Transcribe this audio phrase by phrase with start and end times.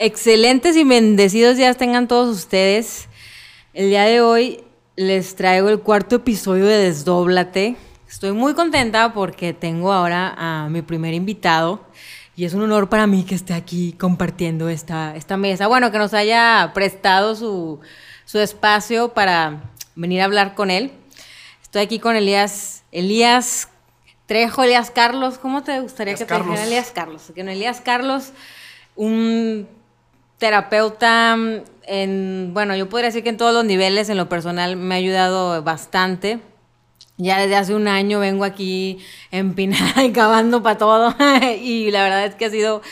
[0.00, 3.08] Excelentes y bendecidos días tengan todos ustedes.
[3.74, 4.62] El día de hoy
[4.94, 7.74] les traigo el cuarto episodio de Desdóblate.
[8.08, 11.84] Estoy muy contenta porque tengo ahora a mi primer invitado
[12.36, 15.66] y es un honor para mí que esté aquí compartiendo esta, esta mesa.
[15.66, 17.80] Bueno, que nos haya prestado su,
[18.24, 19.64] su espacio para
[19.96, 20.92] venir a hablar con él.
[21.60, 23.68] Estoy aquí con Elías, Elías
[24.26, 25.38] Trejo, Elías Carlos.
[25.38, 27.32] ¿Cómo te gustaría que te dijera Elías Carlos?
[27.34, 28.30] Que no, Elías Carlos,
[28.94, 29.66] un
[30.38, 31.36] terapeuta
[31.84, 34.98] en, bueno, yo podría decir que en todos los niveles, en lo personal, me ha
[34.98, 36.38] ayudado bastante.
[37.16, 38.98] Ya desde hace un año vengo aquí
[39.32, 41.14] empinada y cavando para todo.
[41.62, 42.82] y la verdad es que ha sido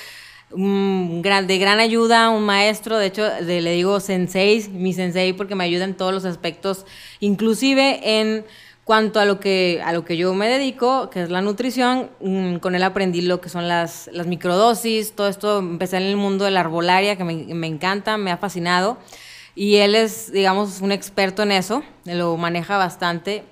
[0.51, 2.99] gran, de gran ayuda, un maestro.
[2.99, 6.87] De hecho, le digo sensei, mi sensei, porque me ayuda en todos los aspectos,
[7.21, 8.45] inclusive en
[8.87, 12.59] cuanto a lo que, a lo que yo me dedico, que es la nutrición, mm,
[12.59, 16.53] con él aprendí lo que son las, microdosis, todo esto, empecé en el mundo de
[16.53, 18.97] la arbolaria, que me, me, encanta, me ha fascinado,
[19.57, 23.43] y él es, digamos, un experto en eso, lo maneja bastante.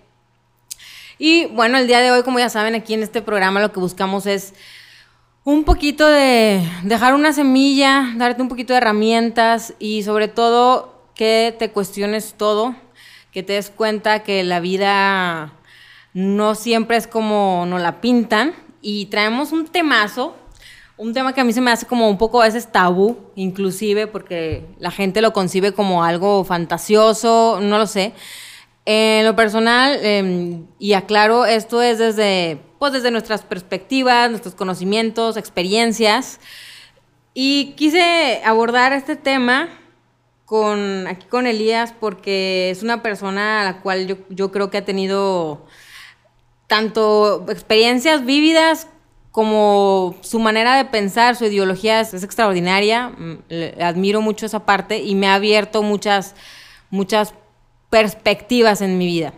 [1.18, 3.80] Y bueno, el día de hoy, como ya saben, aquí en este programa lo que
[3.80, 4.54] buscamos es
[5.42, 11.56] un poquito de dejar una semilla, darte un poquito de herramientas y sobre todo que
[11.58, 12.76] te cuestiones todo,
[13.34, 15.52] que te des cuenta que la vida
[16.14, 18.54] no siempre es como nos la pintan.
[18.80, 20.36] Y traemos un temazo,
[20.96, 24.06] un tema que a mí se me hace como un poco a veces tabú, inclusive,
[24.06, 28.12] porque la gente lo concibe como algo fantasioso, no lo sé.
[28.84, 35.36] En lo personal, em, y aclaro, esto es desde, pues desde nuestras perspectivas, nuestros conocimientos,
[35.36, 36.38] experiencias.
[37.32, 39.70] Y quise abordar este tema
[40.44, 44.78] con, aquí con Elías porque es una persona a la cual yo, yo creo que
[44.78, 45.66] ha tenido
[46.66, 48.88] tanto experiencias vívidas
[49.34, 53.08] como su manera de pensar, su ideología es, extraordinaria.
[53.08, 53.38] Mm,
[53.82, 56.36] admiro mucho esa parte y me ha abierto muchas,
[56.88, 57.34] muchas
[57.90, 59.34] perspectivas en mi vida.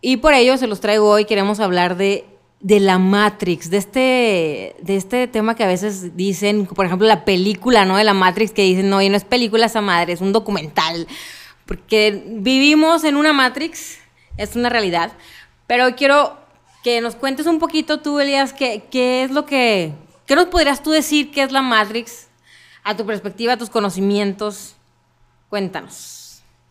[0.00, 1.26] Y por ello se los traigo hoy.
[1.26, 2.24] Queremos hablar de
[2.64, 7.26] de la Matrix, de este, de este tema que a veces dicen, por ejemplo, la
[7.26, 7.98] película, ¿no?
[7.98, 11.06] De la Matrix, que dicen, no, y no es película esa madre, es un documental.
[11.66, 13.98] Porque vivimos en una Matrix,
[14.38, 15.12] es una realidad.
[15.66, 16.38] Pero quiero
[16.82, 19.92] que nos cuentes un poquito tú, Elías, qué, qué es lo que,
[20.24, 22.28] qué nos podrías tú decir que es la Matrix,
[22.82, 24.74] a tu perspectiva, a tus conocimientos.
[25.50, 26.23] Cuéntanos.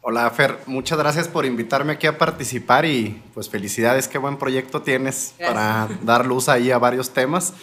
[0.06, 4.82] Hola Fer, muchas gracias por invitarme aquí a participar y pues felicidades, qué buen proyecto
[4.82, 7.54] tienes para dar luz ahí a varios temas.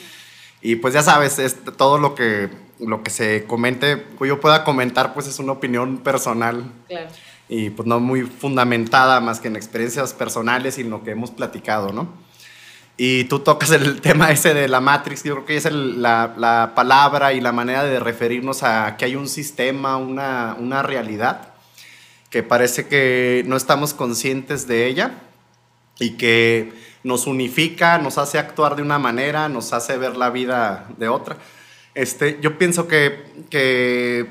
[0.62, 2.48] Y pues ya sabes, es todo lo que,
[2.78, 6.64] lo que se comente, que yo pueda comentar, pues es una opinión personal.
[6.88, 7.10] Claro.
[7.50, 11.32] Y pues no muy fundamentada más que en experiencias personales y en lo que hemos
[11.32, 12.08] platicado, ¿no?
[12.96, 16.72] Y tú tocas el tema ese de la Matrix, yo creo que es la, la,
[16.74, 21.49] palabra y la manera de referirnos a que hay un sistema, una, una realidad
[22.30, 25.12] que parece que no estamos conscientes de ella
[25.98, 30.86] y que nos unifica, nos hace actuar de una manera, nos hace ver la vida
[30.96, 31.36] de otra.
[31.94, 34.26] Este, yo pienso que, que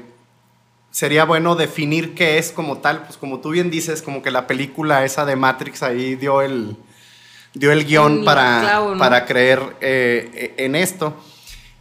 [0.92, 4.48] sería bueno definir qué es como tal, pues como tú bien dices, como que la
[4.48, 6.78] película esa de Matrix ahí dio el,
[7.54, 11.16] dio el guion para, para creer eh, en esto.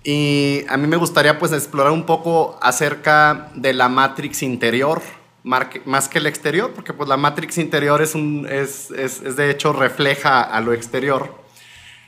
[0.05, 5.03] Y a mí me gustaría pues explorar un poco acerca de la Matrix interior,
[5.45, 9.51] más que el exterior, porque pues la Matrix interior es, un, es, es, es, de
[9.51, 11.35] hecho refleja a lo exterior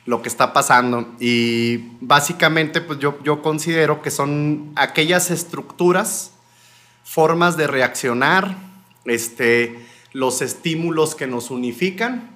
[0.05, 1.07] lo que está pasando.
[1.19, 6.31] Y básicamente pues yo, yo considero que son aquellas estructuras,
[7.03, 8.57] formas de reaccionar,
[9.05, 9.79] este,
[10.13, 12.29] los estímulos que nos unifican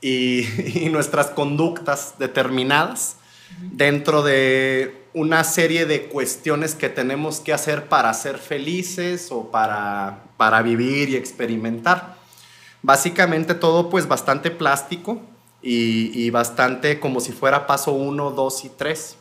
[0.00, 0.40] y,
[0.84, 3.16] y nuestras conductas determinadas
[3.60, 10.24] dentro de una serie de cuestiones que tenemos que hacer para ser felices o para,
[10.36, 12.16] para vivir y experimentar.
[12.82, 15.20] Básicamente todo pues bastante plástico
[15.62, 19.16] y, bastante como si fuera paso 1, 2 y 3.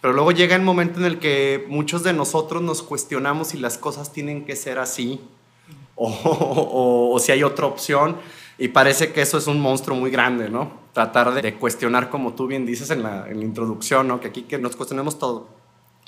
[0.00, 3.78] Pero luego llega el momento en el que muchos de nosotros nos cuestionamos si las
[3.78, 5.20] cosas tienen que ser así
[5.96, 8.16] o si hay otra opción.
[8.58, 10.72] Y parece que eso es un monstruo muy grande, ¿no?
[10.92, 14.20] Tratar de, cuestionar, como tú bien dices en la, en la, introducción, ¿no?
[14.20, 15.48] Que aquí que nos cuestionemos todo.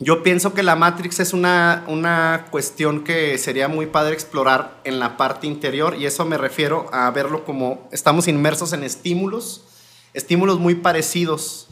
[0.01, 4.99] Yo pienso que la Matrix es una, una cuestión que sería muy padre explorar en
[4.99, 9.65] la parte interior y eso me refiero a verlo como estamos inmersos en estímulos,
[10.13, 11.69] estímulos muy parecidos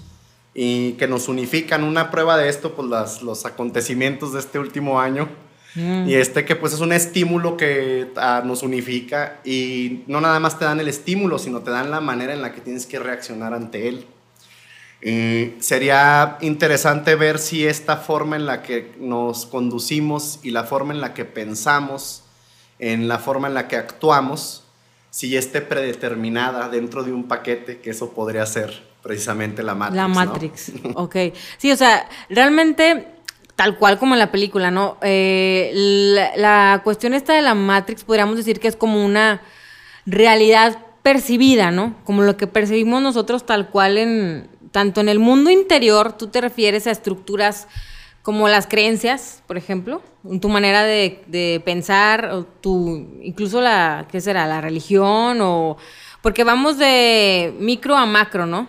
[0.54, 1.82] y que nos unifican.
[1.82, 5.28] Una prueba de esto, pues las, los acontecimientos de este último año,
[5.74, 6.08] Mm.
[6.08, 10.58] Y este que pues es un estímulo que ah, nos unifica y no nada más
[10.58, 13.54] te dan el estímulo, sino te dan la manera en la que tienes que reaccionar
[13.54, 14.06] ante él.
[15.60, 21.00] sería interesante ver si esta forma en la que nos conducimos y la forma en
[21.00, 22.22] la que pensamos,
[22.78, 24.64] en la forma en la que actuamos,
[25.10, 29.96] si esté predeterminada dentro de un paquete, que eso podría ser precisamente la Matrix.
[29.96, 31.16] La Matrix, ok.
[31.58, 33.11] Sí, o sea, realmente
[33.56, 34.96] tal cual como en la película, ¿no?
[35.02, 35.72] Eh,
[36.36, 39.42] la, cuestión esta de la Matrix podríamos decir que es como una
[40.06, 41.96] realidad percibida, ¿no?
[42.04, 46.40] Como lo que percibimos nosotros tal cual en, tanto en el mundo interior, tú te
[46.40, 47.68] refieres a estructuras
[48.22, 50.00] como las creencias, por ejemplo,
[50.40, 54.46] tu manera de, pensar, o tu, incluso la, ¿qué será?
[54.46, 55.76] La religión, o
[56.22, 58.68] porque vamos de micro a macro, ¿no?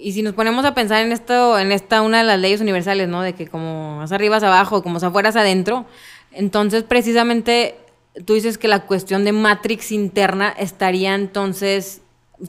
[0.00, 3.08] Y si nos ponemos a pensar en esto, en esta una de las leyes universales,
[3.08, 3.22] ¿no?
[3.22, 5.86] De que como más arriba es abajo, como afuera es adentro,
[6.30, 7.74] entonces precisamente
[8.24, 12.02] tú dices que la cuestión de matrix interna estaría entonces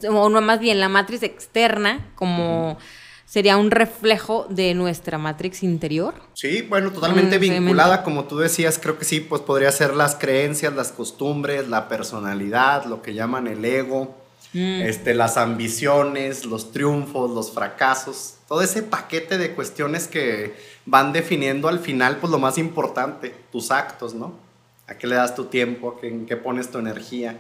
[0.08, 2.78] o no, más bien la matriz externa, como
[3.26, 6.16] sería un reflejo de nuestra matrix interior.
[6.34, 10.16] Sí, bueno, totalmente mm, vinculada, como tú decías, creo que sí, pues podría ser las
[10.16, 14.16] creencias, las costumbres, la personalidad, lo que llaman el ego,
[14.54, 14.82] mm.
[14.82, 20.56] este, las ambiciones, los triunfos, los fracasos, todo ese paquete de cuestiones que
[20.86, 24.34] van definiendo al final, pues lo más importante, tus actos, ¿no?
[24.88, 26.00] ¿A qué le das tu tiempo?
[26.02, 27.40] ¿En qué pones tu energía?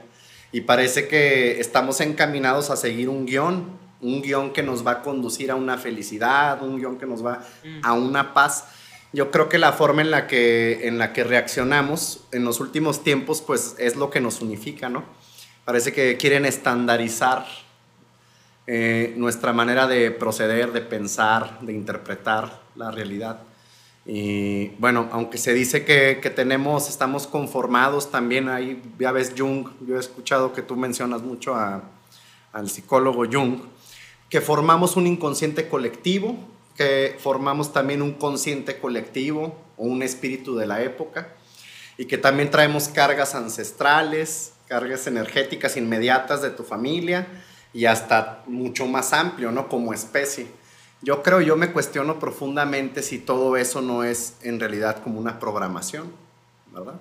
[0.51, 3.65] Y parece que estamos encaminados a seguir un guion,
[4.01, 7.43] un guion que nos va a conducir a una felicidad, un guion que nos va
[7.63, 7.79] mm.
[7.83, 8.65] a una paz.
[9.11, 13.03] Yo creo que la forma en la que, en la que reaccionamos en los últimos
[13.03, 15.03] tiempos, pues es lo que nos unifica, ¿no?
[15.65, 17.45] Parece que quieren estandarizar
[18.71, 23.41] eh, nuestra manera de proceder, de pensar, de interpretar la realidad.
[24.05, 29.97] Y bueno, aunque se dice que, tenemos, estamos conformados también, ahí ya ves Jung, yo
[29.97, 33.59] he escuchado que tú mencionas mucho al psicólogo Jung,
[34.29, 36.37] que formamos un inconsciente colectivo,
[36.75, 41.35] que formamos también un consciente colectivo o un espíritu de la época,
[41.97, 47.27] y que también traemos cargas ancestrales, cargas energéticas inmediatas de tu familia
[47.73, 49.67] y hasta mucho más amplio, ¿no?
[49.67, 50.47] Como especie.
[51.01, 55.39] Yo creo, yo me cuestiono profundamente si todo eso no es en realidad como una
[55.39, 56.11] programación,
[56.71, 56.95] ¿verdad?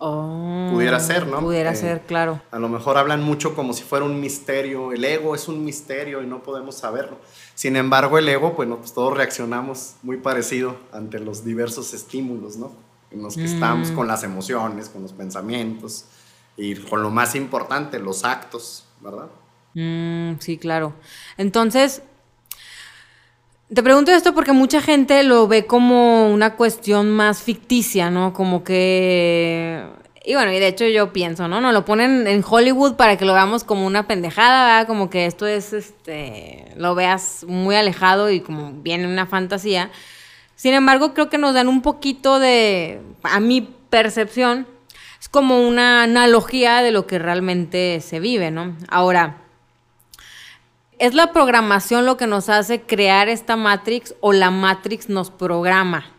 [0.00, 1.40] Oh, pudiera ser, ¿no?
[1.40, 2.40] Pudiera eh, ser, claro.
[2.52, 4.92] A lo mejor hablan mucho como si fuera un misterio.
[4.92, 7.16] El ego es un misterio y no podemos saberlo.
[7.54, 12.72] Sin embargo, el ego, bueno, pues todos reaccionamos muy parecido ante los diversos estímulos, ¿no?
[13.10, 13.94] En los que estamos mm.
[13.94, 16.04] con las emociones, con los pensamientos
[16.58, 19.28] y con lo más importante, los actos, ¿verdad?
[19.74, 20.92] Mm, sí, claro.
[21.36, 22.02] Entonces,
[23.72, 28.32] te pregunto esto porque mucha gente lo ve como una cuestión más ficticia, ¿no?
[28.32, 29.84] Como que...
[30.24, 31.60] Y bueno, y de hecho yo pienso, ¿no?
[31.60, 34.86] Nos lo ponen en Hollywood para que lo veamos como una pendejada, ¿verdad?
[34.86, 39.90] Como que esto es, este, lo veas muy alejado y como viene una fantasía.
[40.56, 44.66] Sin embargo, creo que nos dan un poquito de, a mi percepción,
[45.20, 48.76] es como una analogía de lo que realmente se vive, ¿no?
[48.88, 49.42] Ahora,
[50.98, 56.12] ¿Es la programación lo que nos hace crear esta Matrix o la Matrix nos programa?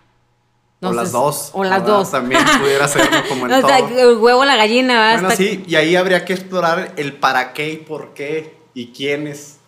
[0.81, 1.49] o las dos.
[1.53, 2.11] O las dos.
[2.11, 3.51] También pudiera ser como el
[3.97, 5.19] El huevo, la gallina.
[5.19, 9.58] Bueno, sí, y ahí habría que explorar el para qué y por qué y quiénes.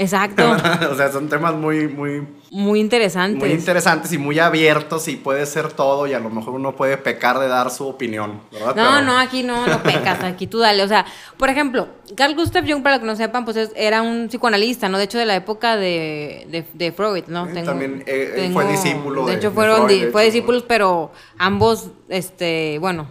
[0.00, 0.50] Exacto.
[0.90, 2.26] o sea, son temas muy, muy...
[2.50, 3.38] Muy interesantes.
[3.38, 6.96] Muy interesantes y muy abiertos y puede ser todo y a lo mejor uno puede
[6.96, 8.74] pecar de dar su opinión, ¿verdad?
[8.74, 10.82] No, no, aquí no, no pecas, aquí tú dale.
[10.82, 11.04] O sea,
[11.36, 14.96] por ejemplo, Carl Gustav Jung, para los que no sepan, pues era un psicoanalista, ¿no?
[14.96, 17.46] De hecho, de la época de, de, Freud, ¿no?
[17.46, 23.06] También eh, fue discípulo de, de hecho, fueron, fue discípulos, pero ambos, este, bueno,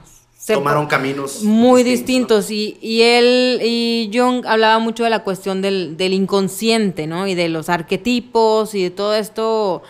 [0.48, 2.52] tomaron caminos muy distintos.
[2.52, 7.28] Y, y, él y Jung hablaba mucho de la cuestión del, del, inconsciente, ¿no?
[7.28, 9.84] Y de los arquetipos y de todo esto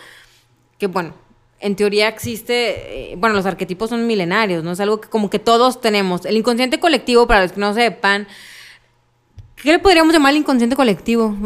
[0.78, 1.14] que, bueno,
[1.60, 4.72] en teoría existe, eh, bueno, los arquetipos son milenarios, ¿no?
[4.72, 6.24] Es algo que como que todos tenemos.
[6.24, 8.26] El inconsciente colectivo, para los que no sepan,
[9.62, 11.36] ¿Qué le podríamos llamar el inconsciente colectivo?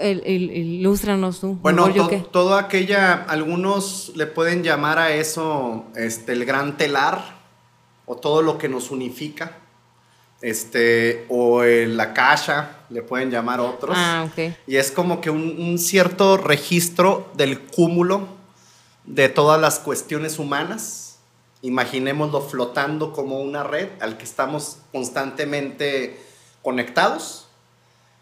[0.00, 1.58] El, el, ilústranos tú.
[1.60, 1.92] Bueno,
[2.30, 7.43] todo aquella, algunos le pueden llamar a eso este, el gran telar,
[8.06, 9.58] o todo lo que nos unifica,
[10.40, 13.96] este, o la caja, le pueden llamar otros.
[13.98, 14.56] Ah, okay.
[14.66, 18.28] Y es como que un, cierto registro del cúmulo
[19.04, 21.18] de todas las cuestiones humanas.
[21.62, 26.20] Imaginémoslo flotando como una red al que estamos constantemente
[26.62, 27.46] conectados,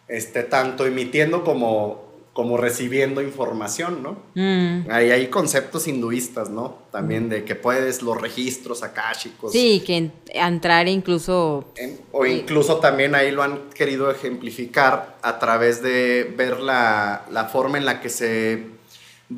[0.07, 4.17] este, tanto emitiendo como como recibiendo información, ¿no?
[4.35, 4.91] Mm.
[4.91, 6.79] Ahí hay conceptos hinduistas, ¿no?
[6.91, 9.53] También de que puedes los registros akáshicos.
[9.53, 11.67] Sí, que entrar incluso...
[12.11, 17.77] o incluso también ahí lo han querido ejemplificar a través de ver la, la forma
[17.77, 18.65] en la que se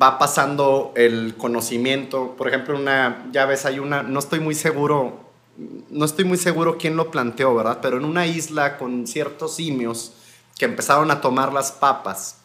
[0.01, 2.35] va pasando el conocimiento.
[2.37, 5.19] Por ejemplo, una, ya ves, hay una, no estoy muy seguro,
[5.89, 7.79] no estoy muy seguro quién lo planteó, ¿verdad?
[7.81, 10.13] Pero en una isla con ciertos simios
[10.57, 12.37] que empezaron a tomar las papas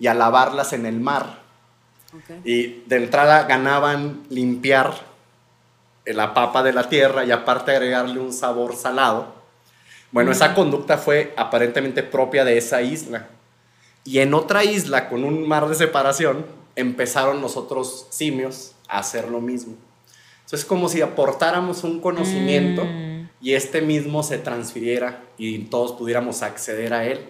[0.00, 1.38] y a lavarlas en el mar.
[2.44, 4.94] Y de entrada ganaban limpiar
[6.06, 9.34] la papa de la tierra y aparte agregarle un sabor salado.
[10.10, 13.28] Bueno, esa conducta fue aparentemente propia de esa isla.
[14.02, 19.28] Y en otra isla con un mar de separación empezaron los otros simios a hacer
[19.28, 19.74] lo mismo.
[20.38, 23.28] Entonces es como si aportáramos un conocimiento mm.
[23.40, 27.20] y este mismo se transfiriera y todos pudiéramos acceder a él.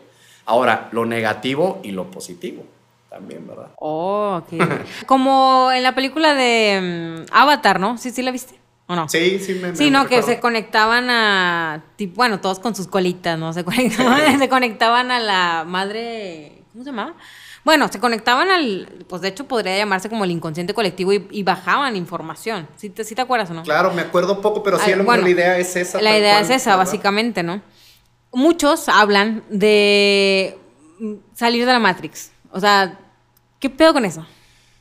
[0.50, 2.64] Ahora, lo negativo y lo positivo
[3.08, 3.68] también, ¿verdad?
[3.76, 4.60] Oh, ok.
[5.06, 7.96] como en la película de mm, Avatar, ¿no?
[7.98, 8.58] Sí, sí la viste.
[8.88, 9.08] ¿O no?
[9.08, 9.76] Sí, sí, me.
[9.76, 11.84] Sí, no, que se conectaban a.
[12.16, 13.52] bueno, todos con sus colitas, ¿no?
[13.52, 16.64] Se conectaban, se conectaban a la madre.
[16.72, 17.14] ¿Cómo se llamaba?
[17.64, 21.94] Bueno, se conectaban al, pues de hecho podría llamarse como el inconsciente colectivo y, bajaban
[21.94, 22.66] información.
[22.74, 23.62] ¿Sí te, te acuerdas o no?
[23.62, 26.02] Claro, me acuerdo poco, pero sí, la idea es esa.
[26.02, 27.62] La idea es esa, básicamente, ¿no?
[28.32, 30.56] Muchos hablan de
[31.34, 32.30] salir de la Matrix.
[32.52, 32.98] O sea,
[33.58, 34.26] ¿qué pedo con eso?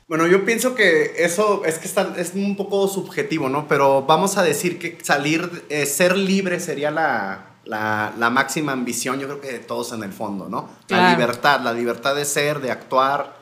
[0.07, 3.67] Bueno, yo pienso que eso es que está, es un poco subjetivo, ¿no?
[3.67, 9.27] Pero vamos a decir que salir, eh, ser libre sería la, la, máxima ambición, yo
[9.27, 10.69] creo que de todos en el fondo, ¿no?
[10.87, 13.37] La libertad, la libertad de ser, de actuar,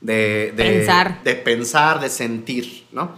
[0.00, 1.22] de, pensar.
[1.22, 3.14] de pensar, de sentir, ¿no?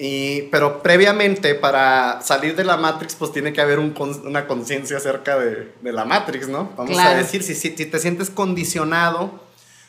[0.00, 5.36] Y, pero previamente, para salir de la Matrix, pues tiene que haber una conciencia acerca
[5.36, 6.70] de, la Matrix, ¿no?
[6.76, 9.42] Vamos a decir, si, si, te sientes condicionado,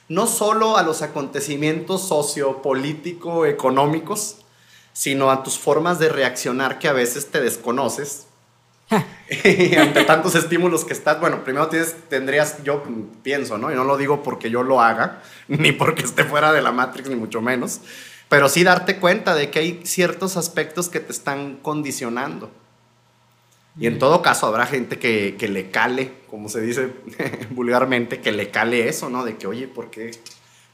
[0.08, 4.38] no solo a los acontecimientos sociopolítico, económicos,
[4.94, 8.26] sino a tus formas de reaccionar que a veces te desconoces,
[8.90, 12.84] ante tantos estímulos que estás, bueno, primero tienes, tendrías, yo
[13.22, 13.72] pienso, ¿no?
[13.72, 17.10] Y no lo digo porque yo lo haga, ni porque esté fuera de la Matrix,
[17.10, 17.82] ni mucho menos,
[18.30, 22.52] pero sí darte cuenta de que hay ciertos aspectos que te están condicionando.
[23.80, 26.94] Y en todo caso habrá gente que, que le cale, como se dice
[27.50, 29.24] vulgarmente, que le cale eso, ¿no?
[29.24, 30.12] De que, oye, ¿por qué?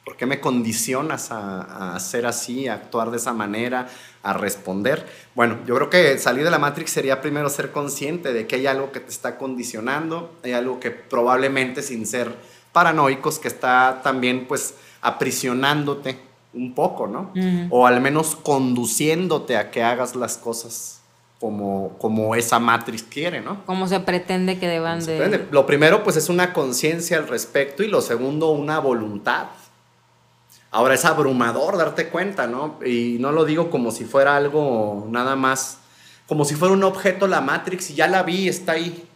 [0.03, 3.87] ¿Por qué me condicionas a, a ser así, a actuar de esa manera,
[4.21, 5.07] a responder?
[5.33, 8.67] Bueno, yo creo que salir de la Matrix sería primero ser consciente de que hay
[8.67, 12.35] algo que te está condicionando, hay algo que probablemente sin ser
[12.71, 16.19] paranoicos, que está también pues aprisionándote
[16.55, 17.31] un poco, ¿no?
[17.69, 21.01] O al menos conduciéndote a que hagas las cosas
[21.39, 23.65] como, como esa matriz quiere, ¿no?
[23.65, 25.47] Como se pretende que deban de...
[25.51, 29.47] Lo primero, pues, es una conciencia al respecto y lo segundo, una voluntad.
[30.71, 32.79] Ahora es abrumador darte cuenta, ¿no?
[32.85, 35.79] Y no lo digo como si fuera algo nada más,
[36.27, 39.07] como si fuera un objeto la Matrix y ya la vi, está ahí,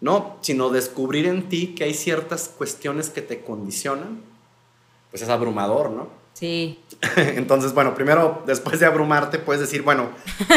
[0.00, 0.36] ¿no?
[0.40, 4.22] Sino descubrir en ti que hay ciertas cuestiones que te condicionan,
[5.10, 6.21] pues es abrumador, ¿no?
[6.34, 6.78] Sí.
[7.16, 10.10] Entonces, bueno, primero, después de abrumarte, puedes decir, bueno,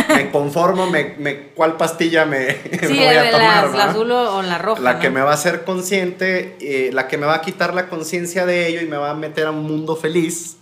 [0.09, 3.69] me conformo, me, ¿cuál pastilla me, voy a tomar?
[3.71, 4.81] La, azul o la roja.
[4.81, 7.89] La que me va a hacer consciente, eh, la que me va a quitar la
[7.89, 10.57] conciencia de ello y me va a meter a un mundo feliz.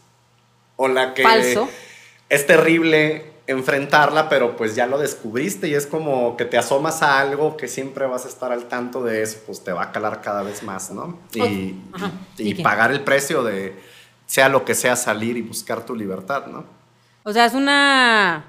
[0.76, 1.70] O la que Falso.
[2.30, 7.20] es terrible enfrentarla, pero pues ya lo descubriste y es como que te asomas a
[7.20, 10.22] algo que siempre vas a estar al tanto de eso, pues te va a calar
[10.22, 11.20] cada vez más, ¿no?
[11.34, 11.76] Y,
[12.38, 13.76] y pagar el precio de
[14.34, 16.66] sea lo que sea salir y buscar tu libertad, ¿no?
[17.22, 18.46] O sea, es una...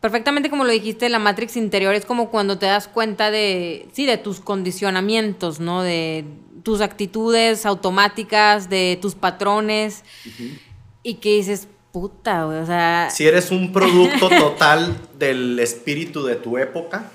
[0.00, 4.04] Perfectamente como lo dijiste, la Matrix interior es como cuando te das cuenta de, sí,
[4.04, 5.84] de tus condicionamientos, ¿no?
[5.84, 6.24] De
[6.64, 10.02] tus actitudes automáticas, de tus patrones,
[11.04, 13.08] y que dices, puta, o sea...
[13.08, 17.12] Si eres un producto total del espíritu de tu época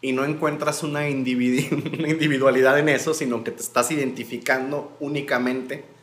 [0.00, 5.97] y no encuentras una, una individualidad en eso, sino que te estás identificando únicamente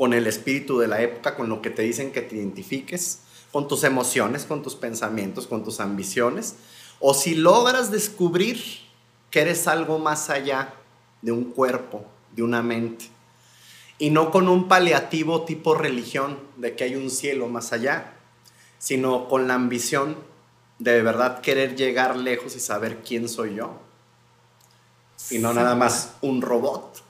[0.00, 3.20] con el espíritu de la época, con lo que te dicen que te identifiques,
[3.52, 6.54] con tus emociones, con tus pensamientos, con tus ambiciones,
[7.00, 8.62] o si logras descubrir
[9.30, 10.72] que eres algo más allá
[11.20, 13.10] de un cuerpo, de una mente,
[13.98, 18.14] y no con un paliativo tipo religión de que hay un cielo más allá,
[18.78, 20.16] sino con la ambición
[20.78, 23.74] de de verdad querer llegar lejos y saber quién soy yo,
[25.28, 27.09] y no nada más un robot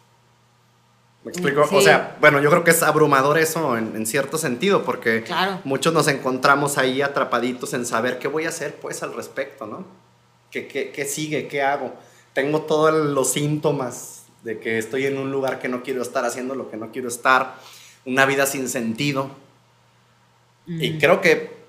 [1.22, 1.68] ¿Me explico?
[1.70, 5.24] O sea, bueno, yo creo que es abrumador eso en, cierto sentido, porque
[5.64, 9.84] muchos nos encontramos ahí atrapaditos en saber qué voy a hacer pues al respecto, ¿no?
[10.50, 11.46] ¿Qué, qué, sigue?
[11.46, 11.92] ¿Qué hago?
[12.32, 16.54] Tengo todos los síntomas de que estoy en un lugar que no quiero estar, haciendo
[16.54, 17.54] lo que no quiero estar,
[18.06, 19.30] una vida sin sentido.
[20.66, 21.60] Y creo que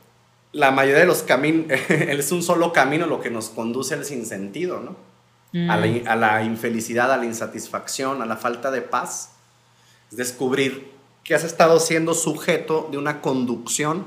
[0.53, 4.79] la mayoría de los caminos, es un solo camino lo que nos conduce al sinsentido,
[4.79, 4.96] ¿no?
[5.70, 9.30] A, la, a la infelicidad, a la insatisfacción, a la falta de paz
[10.12, 10.91] es descubrir
[11.24, 14.06] que has estado siendo sujeto de una conducción,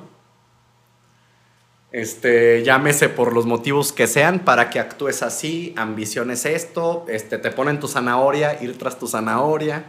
[1.93, 7.53] este, llámese por los motivos que sean, para que actúes así, ambiciones esto, este, te
[7.53, 9.85] ponen tu zanahoria, ir tras tu zanahoria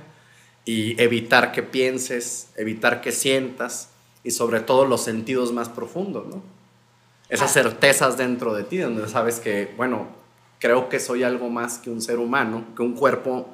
[0.66, 3.90] y evitar que pienses, evitar que sientas
[4.24, 6.44] y sobre todo los sentidos más profundos, ¿no?
[7.28, 7.54] Esas ah.
[7.54, 10.08] certezas dentro de ti, donde sabes que, bueno,
[10.60, 13.50] creo que soy algo más que un ser humano, que un cuerpo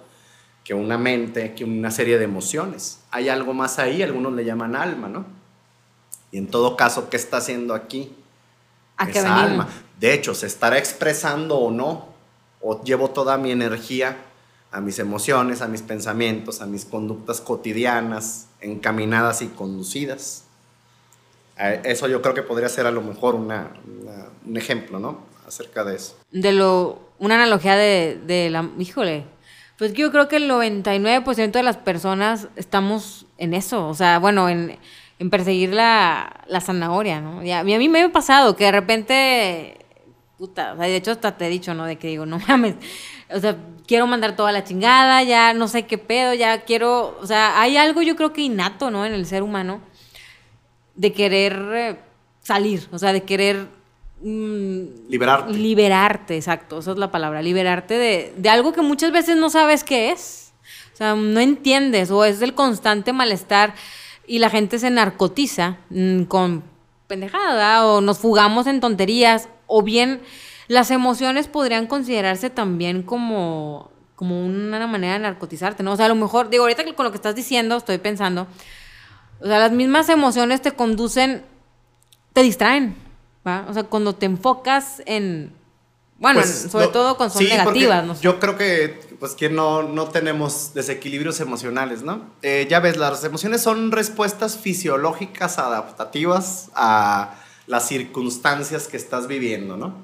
[0.64, 3.00] que una mente, que una serie de emociones.
[3.12, 5.26] Hay algo más ahí, algunos le llaman alma, ¿no?
[6.32, 8.16] Y en todo caso, ¿qué está haciendo aquí?
[8.98, 9.68] ¿A esa alma.
[10.00, 12.10] De hecho, ¿se estará expresando o no?
[12.62, 14.18] ¿O llevo toda mi energía
[14.72, 20.44] a mis emociones, a mis pensamientos, a mis conductas cotidianas, encaminadas y conducidas?
[21.84, 23.74] Eso yo creo que podría ser a lo mejor una,
[24.46, 25.20] un ejemplo, ¿no?
[25.48, 26.16] Acerca de eso.
[26.32, 29.26] De lo, una analogía de, de la, híjole,
[29.82, 34.48] pues yo creo que el 99% de las personas estamos en eso, o sea, bueno,
[34.48, 34.78] en,
[35.32, 37.44] perseguir la, zanahoria, ¿no?
[37.44, 39.80] Y a, mí, me ha pasado que de repente,
[40.38, 41.86] puta, o sea, de hecho hasta te he dicho, ¿no?
[41.86, 42.76] De que digo, no mames,
[43.34, 43.58] o sea,
[43.88, 47.76] quiero mandar toda la chingada, ya no sé qué pedo, ya quiero, o sea, hay
[47.78, 49.04] algo yo creo que innato, ¿no?
[49.04, 49.82] En el ser humano,
[50.94, 52.00] de querer eh,
[52.40, 53.66] salir, o sea, de querer
[54.22, 55.54] Mm, liberarte.
[55.54, 59.84] Liberarte, exacto, esa es la palabra, liberarte de, de, algo que muchas veces no sabes
[59.84, 60.54] qué es.
[60.94, 63.74] O sea, no entiendes o es el constante malestar
[64.28, 66.64] y la gente se narcotiza mm, con
[67.08, 70.22] pendejada o nos fugamos en tonterías o bien
[70.68, 75.92] las emociones podrían considerarse también como, como una manera de narcotizarte, ¿no?
[75.92, 78.48] O sea, a lo mejor, digo, ahorita con lo que estás diciendo estoy pensando,
[79.42, 81.44] o sea, las mismas emociones te conducen,
[82.32, 82.96] te distraen.
[83.44, 85.54] O sea, cuando te enfocas en...
[86.20, 88.06] Bueno, pues, sobre todo cuando son negativas.
[88.06, 88.22] ¿no?
[88.22, 92.30] Yo creo que, pues, que no, no tenemos desequilibrios emocionales, ¿no?
[92.44, 97.34] Eh, ya ves, las emociones son respuestas fisiológicas adaptativas a
[97.66, 99.96] las circunstancias que estás viviendo, ¿no?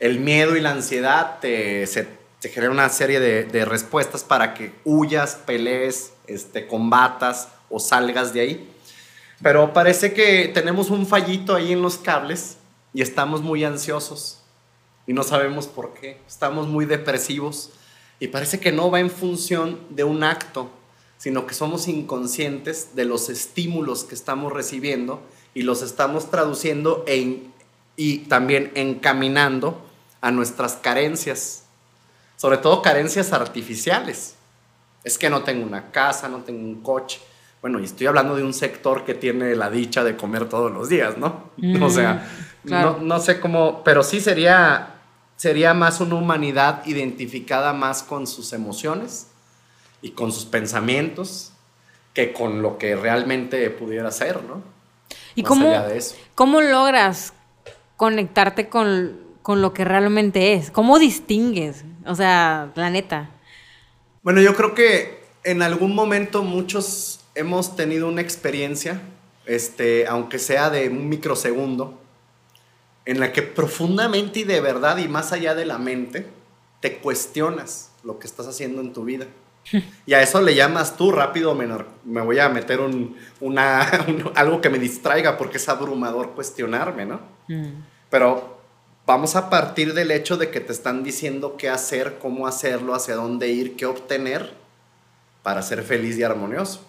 [0.00, 2.08] El miedo y la ansiedad te, se,
[2.40, 8.34] te generan una serie de, de, respuestas para que huyas, pelees, este, combatas o salgas
[8.34, 8.70] de ahí.
[9.40, 12.56] Pero parece que tenemos un fallito ahí en los cables
[12.94, 14.38] y estamos muy ansiosos
[15.06, 16.20] y no sabemos por qué.
[16.26, 17.70] Estamos muy depresivos
[18.20, 20.70] y parece que no va en función de un acto,
[21.18, 25.20] sino que somos inconscientes de los estímulos que estamos recibiendo
[25.52, 27.52] y los estamos traduciendo en,
[27.96, 29.84] y también encaminando
[30.20, 31.64] a nuestras carencias,
[32.36, 34.36] sobre todo carencias artificiales.
[35.02, 37.20] Es que no tengo una casa, no tengo un coche.
[37.64, 40.90] Bueno, y estoy hablando de un sector que tiene la dicha de comer todos los
[40.90, 41.44] días, ¿no?
[41.80, 42.28] O sea,
[42.62, 44.96] no, sé cómo, pero sí sería,
[45.36, 49.28] sería más una humanidad identificada más con sus emociones
[50.02, 51.52] y con sus pensamientos
[52.12, 54.62] que con lo que realmente pudiera ser, ¿no?
[55.34, 55.72] ¿Y cómo,
[56.34, 57.32] cómo logras
[57.96, 60.70] conectarte con, con lo que realmente es?
[60.70, 61.86] ¿Cómo distingues?
[62.04, 63.30] O sea, la neta.
[64.22, 69.00] Bueno, yo creo que en algún momento muchos hemos tenido una experiencia,
[69.46, 72.00] este, aunque sea de un microsegundo,
[73.04, 76.26] en la que profundamente y de verdad y más allá de la mente,
[76.80, 79.26] te cuestionas lo que estás haciendo en tu vida.
[80.06, 83.80] Y a eso le llamas tú rápido, me, voy a meter un, una,
[84.34, 87.20] algo que me distraiga porque es abrumador cuestionarme, ¿no?
[87.48, 87.82] Mm.
[88.10, 88.58] Pero
[89.06, 93.14] vamos a partir del hecho de que te están diciendo qué hacer, cómo hacerlo, hacia
[93.16, 94.52] dónde ir, qué obtener
[95.42, 96.80] para ser feliz y armonioso.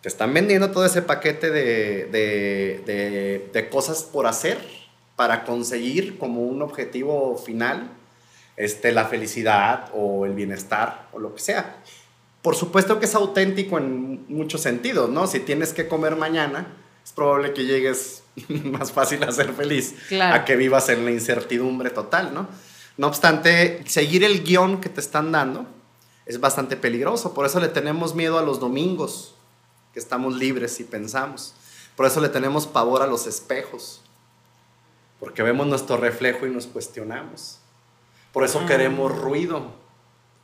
[0.00, 4.58] Te están vendiendo todo ese paquete de, de, de cosas por hacer
[5.16, 7.90] para conseguir como un objetivo final
[8.58, 11.76] este, la felicidad o el bienestar o lo que sea.
[12.42, 15.26] Por supuesto que es auténtico en muchos sentidos, ¿no?
[15.26, 16.66] Si tienes que comer mañana,
[17.04, 21.90] es probable que llegues más fácil a ser feliz a que vivas en la incertidumbre
[21.90, 22.48] total, ¿no?
[22.96, 25.66] No obstante, seguir el guion que te están dando
[26.26, 27.34] es bastante peligroso.
[27.34, 29.34] Por eso le tenemos miedo a los domingos,
[29.98, 31.54] que estamos libres y pensamos.
[31.96, 34.00] Por eso le tenemos pavor a los espejos
[35.18, 37.58] porque vemos nuestro reflejo y nos cuestionamos.
[38.32, 39.72] Por eso queremos ruido,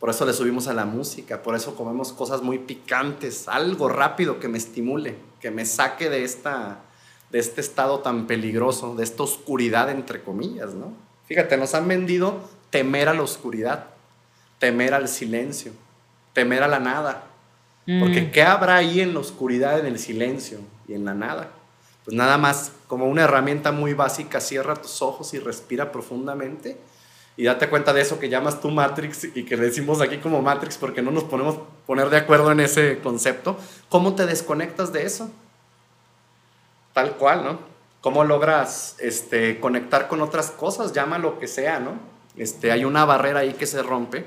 [0.01, 4.41] por eso le subimos a la música, por eso comemos cosas muy picantes, algo rápido
[4.41, 6.81] que me estimule, que me saque de, esta,
[7.31, 10.93] de este estado tan peligroso, de esta oscuridad entre comillas, ¿no?
[11.27, 12.41] Fíjate, nos han vendido
[12.71, 13.91] temer a la oscuridad,
[14.59, 15.71] temer al silencio,
[16.33, 17.29] temer a la nada.
[17.87, 18.31] Porque mm.
[18.31, 21.51] ¿qué habrá ahí en la oscuridad, en el silencio y en la nada?
[22.05, 26.79] pues nada más como una herramienta muy básica, cierra tus ojos y respira profundamente
[27.37, 30.43] Y date cuenta de eso que llamas tú Matrix y que le decimos aquí como
[30.43, 33.57] Matrix porque no nos ponemos poner de acuerdo en ese concepto.
[33.89, 35.31] ¿Cómo te desconectas de eso?
[36.93, 37.59] Tal cual, ¿no?
[38.01, 40.93] ¿Cómo logras este, conectar con otras cosas?
[40.93, 41.93] Llama lo que sea, ¿no?
[42.37, 44.27] Este, hay una barrera ahí que se rompe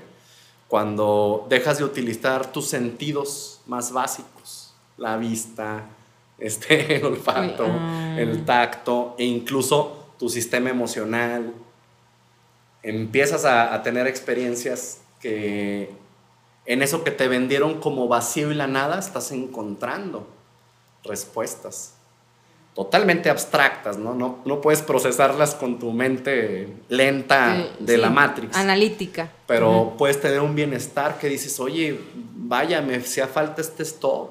[0.68, 5.86] cuando dejas de utilizar tus sentidos más básicos, la vista,
[6.38, 8.16] este, el olfato, ah.
[8.18, 11.54] el tacto e incluso tu sistema emocional.
[12.84, 15.92] Empiezas a, a tener experiencias que
[16.66, 20.28] en eso que te vendieron como vacío y la nada estás encontrando
[21.04, 21.97] respuestas
[22.78, 24.14] totalmente abstractas, ¿no?
[24.14, 28.56] No, no puedes procesarlas con tu mente lenta de la Matrix.
[28.56, 29.32] Analítica.
[29.48, 34.30] Pero puedes tener un bienestar que dices, oye, vaya, me hacía falta este stop.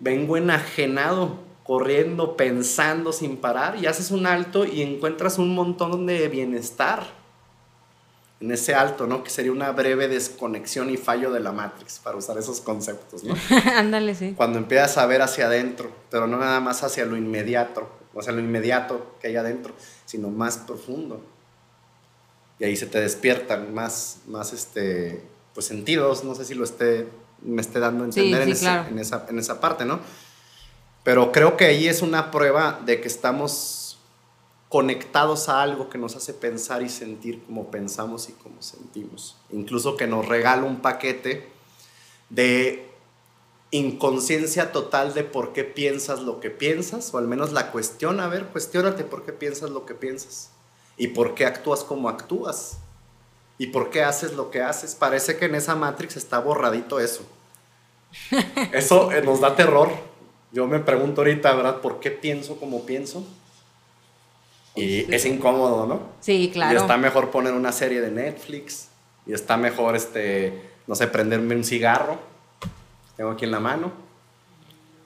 [0.00, 6.26] Vengo enajenado, corriendo, pensando sin parar, y haces un alto y encuentras un montón de
[6.28, 7.04] bienestar
[8.40, 9.22] en ese alto, ¿no?
[9.22, 13.34] Que sería una breve desconexión y fallo de la Matrix, para usar esos conceptos, ¿no?
[13.76, 14.34] Ándale, sí.
[14.36, 18.32] Cuando empiezas a ver hacia adentro, pero no nada más hacia lo inmediato, o sea,
[18.32, 21.24] lo inmediato que hay adentro, sino más profundo.
[22.58, 27.08] Y ahí se te despiertan más, más este, pues sentidos, no sé si lo esté,
[27.42, 28.52] me esté dando a entender en, en,
[28.98, 30.00] esa, en esa parte, ¿no?
[31.02, 33.83] Pero creo que ahí es una prueba de que estamos
[34.74, 39.36] conectados a algo que nos hace pensar y sentir como pensamos y como sentimos.
[39.52, 41.48] Incluso que nos regala un paquete
[42.28, 42.90] de
[43.70, 48.26] inconsciencia total de por qué piensas lo que piensas, o al menos la cuestión, a
[48.26, 50.50] ver, cuestiónate por qué piensas lo que piensas
[50.96, 52.78] y por qué actúas como actúas
[53.58, 54.96] y por qué haces lo que haces.
[54.96, 57.22] Parece que en esa Matrix está borradito eso.
[58.72, 59.90] Eso eh, nos da terror.
[60.50, 61.80] Yo me pregunto ahorita, ¿verdad?
[61.80, 63.24] ¿Por qué pienso como pienso?
[64.74, 66.00] Y es incómodo, ¿no?
[66.20, 66.72] Sí, claro.
[66.72, 68.88] Y está mejor poner una serie de Netflix.
[69.26, 72.18] Y está mejor, este, no sé, prenderme un cigarro.
[73.16, 73.92] Tengo aquí en la mano.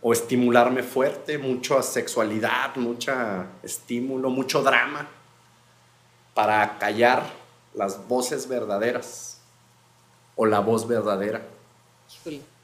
[0.00, 3.12] O estimularme fuerte, mucha sexualidad, mucho
[3.62, 5.07] estímulo, mucho drama.
[6.35, 7.24] Para callar
[7.74, 9.40] las voces verdaderas.
[10.35, 11.42] O la voz verdadera.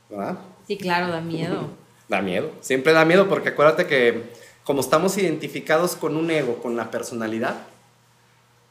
[0.08, 0.38] ¿Verdad?
[0.66, 1.68] Sí, claro, da miedo.
[2.08, 2.50] da miedo.
[2.60, 4.32] Siempre da miedo porque acuérdate que
[4.64, 7.56] como estamos identificados con un ego, con la personalidad,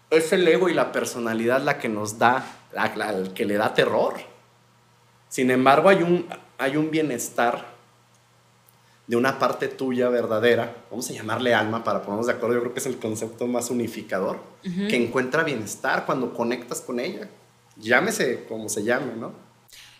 [0.10, 4.16] es el ego y la personalidad la que nos da, la, que le da terror.
[5.30, 6.28] Sin embargo, hay un,
[6.58, 7.74] hay un bienestar
[9.08, 12.74] de una parte tuya verdadera, vamos a llamarle alma para ponernos de acuerdo, yo creo
[12.74, 17.28] que es el concepto más unificador, que encuentra bienestar cuando conectas con ella.
[17.76, 19.34] Llámese como se llame, ¿no?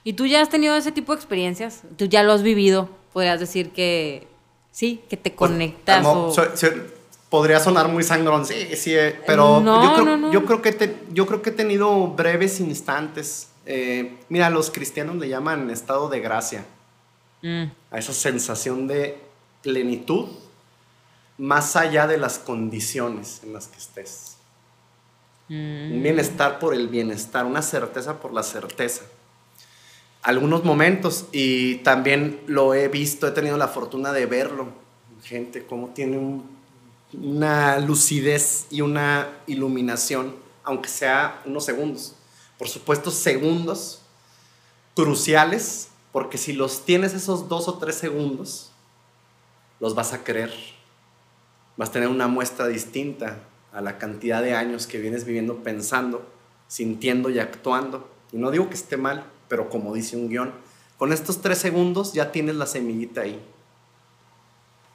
[0.04, 1.82] ¿Y tú ya has tenido ese tipo de experiencias?
[1.98, 2.90] ¿Tú ya lo has vivido?
[3.12, 4.28] Podrías decir que
[4.74, 6.04] Sí, que te pues, conectas.
[7.30, 11.42] podría sonar muy sangrón, sí, sí, eh, pero yo, creo, yo, creo que yo creo
[11.44, 13.50] que he tenido breves instantes.
[13.68, 16.66] Eh, mira, los cristianos le llaman estado de gracia.
[17.44, 17.66] Mm.
[17.92, 19.20] A esa sensación de
[19.62, 20.28] plenitud
[21.38, 24.38] más allá de las condiciones en las que estés.
[25.50, 26.04] Un mm.
[26.04, 29.04] bienestar por el bienestar, una certeza por la certeza
[30.24, 34.68] algunos momentos y también lo he visto, he tenido la fortuna de verlo.
[35.24, 36.42] Gente, cómo tiene
[37.14, 42.16] una lucidez y una iluminación, aunque sea unos segundos.
[42.58, 44.02] Por supuesto, segundos
[44.96, 48.72] cruciales, porque si los tienes esos dos o tres segundos,
[49.80, 50.54] los vas a querer.
[51.76, 53.40] Vas a tener una muestra distinta
[53.74, 56.26] a la cantidad de años que vienes viviendo pensando,
[56.68, 58.10] sintiendo y actuando.
[58.32, 60.52] Y no digo que esté mal, pero como dice un guion,
[60.98, 63.40] con estos tres segundos ya tienes la semillita ahí.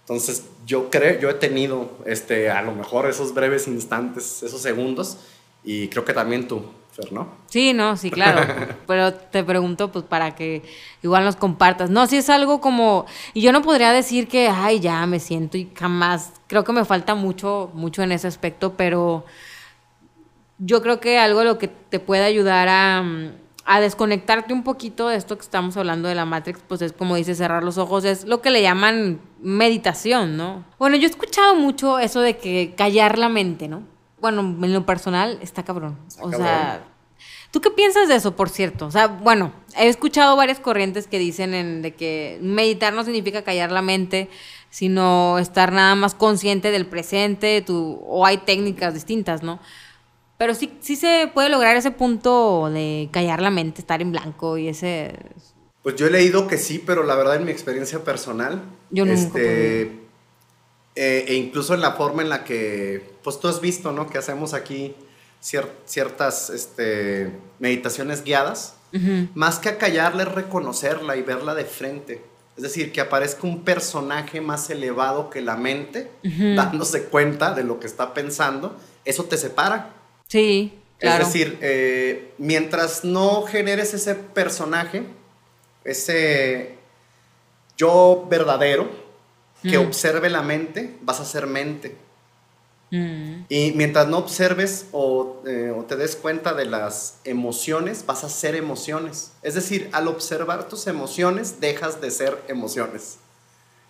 [0.00, 5.18] Entonces, yo creo, yo he tenido este, a lo mejor esos breves instantes, esos segundos,
[5.62, 7.28] y creo que también tú, Fer, ¿no?
[7.46, 8.52] Sí, no, sí, claro.
[8.88, 10.64] Pero te pregunto, pues, para que
[11.04, 11.88] igual nos compartas.
[11.88, 13.06] No, si es algo como.
[13.34, 16.32] Y yo no podría decir que, ay, ya me siento y jamás.
[16.48, 19.24] Creo que me falta mucho, mucho en ese aspecto, pero
[20.58, 23.04] yo creo que algo lo que te puede ayudar a
[23.70, 27.16] a desconectarte un poquito de esto que estamos hablando de la Matrix, pues es como
[27.16, 30.64] dice cerrar los ojos, es lo que le llaman meditación, ¿no?
[30.78, 33.82] Bueno, yo he escuchado mucho eso de que callar la mente, ¿no?
[34.22, 35.98] Bueno, en lo personal está cabrón.
[36.18, 36.82] o sea,
[37.50, 38.86] ¿tú qué piensas de eso, por cierto?
[38.86, 43.42] O sea, bueno, he escuchado varias corrientes que dicen en, de que meditar no significa
[43.42, 44.30] callar la mente,
[44.70, 49.60] sino estar nada más consciente del presente, tu, o hay técnicas distintas, ¿no?
[50.38, 54.56] Pero sí, sí se puede lograr ese punto de callar la mente, estar en blanco
[54.56, 55.14] y ese...
[55.82, 59.20] Pues yo he leído que sí, pero la verdad en mi experiencia personal, yo nunca
[59.20, 59.82] este,
[60.94, 64.08] eh, e incluso en la forma en la que, pues tú has visto, ¿no?
[64.08, 64.94] Que hacemos aquí
[65.40, 68.74] ciertas este, meditaciones guiadas,
[69.34, 72.24] más que acallarla es reconocerla y verla de frente.
[72.56, 76.10] Es decir, que aparezca un personaje más elevado que la mente,
[76.56, 79.94] dándose cuenta de lo que está pensando, eso te separa.
[80.28, 81.24] Sí, claro.
[81.24, 85.04] Es decir, eh, mientras no generes ese personaje,
[85.84, 86.76] ese
[87.76, 88.90] yo verdadero
[89.62, 91.96] que observe la mente, vas a ser mente.
[92.90, 93.44] Mm.
[93.48, 98.54] Y mientras no observes eh, o, te des cuenta de las emociones, vas a ser
[98.54, 99.32] emociones.
[99.42, 103.18] Es decir, al observar tus emociones, dejas de ser emociones.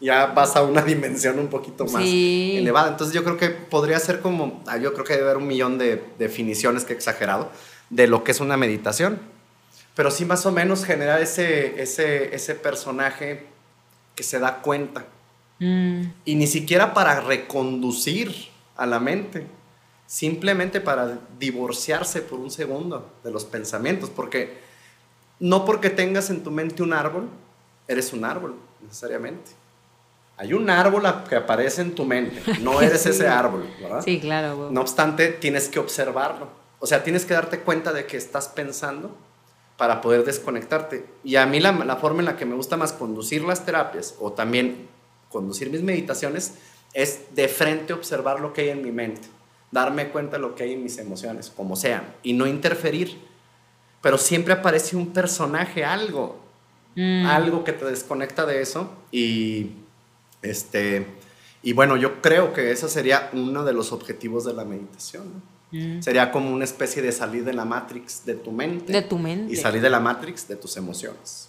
[0.01, 2.89] Ya vas a una dimensión un poquito más elevada.
[2.89, 5.79] Entonces yo creo que podría ser como, ah, yo creo que debe haber un millón
[5.79, 7.51] de definiciones que he exagerado
[7.91, 9.19] de lo que es una meditación.
[9.95, 13.47] Pero sí más o menos generar ese, ese, ese personaje
[14.15, 15.07] que se da cuenta.
[15.59, 16.03] Mm.
[16.25, 18.33] Y ni siquiera para reconducir
[18.77, 19.47] a la mente,
[20.07, 24.59] simplemente para divorciarse por un segundo de los pensamientos, porque
[25.41, 27.29] no porque tengas en tu mente un árbol,
[27.87, 29.51] eres un árbol necesariamente.
[30.38, 34.03] Hay un árbol que aparece en tu mente, no eres ese árbol, ¿verdad?
[34.05, 34.70] Sí, claro.
[34.70, 36.48] No obstante, tienes que observarlo.
[36.79, 39.16] O sea, tienes que darte cuenta de que estás pensando
[39.77, 41.05] para poder desconectarte.
[41.24, 44.14] Y a mí la, la forma en la que me gusta más conducir las terapias
[44.20, 44.88] o también
[45.29, 46.55] conducir mis meditaciones
[46.94, 49.29] es de frente observar lo que hay en mi mente,
[49.72, 53.18] darme cuenta de lo que hay en mis emociones, como sean, y no interferir.
[54.01, 56.38] Pero siempre aparece un personaje, algo,
[56.94, 57.27] mm.
[57.27, 58.92] algo que te desconecta de eso.
[59.11, 59.72] Y,
[60.42, 61.07] este,
[61.62, 65.42] y bueno, yo creo que ese sería uno de los objetivos de la meditación.
[65.70, 66.01] Mm.
[66.01, 68.92] Sería como una especie de salir de la matrix de tu mente.
[68.92, 69.53] De tu mente.
[69.53, 71.48] Y salir de la matrix de tus emociones.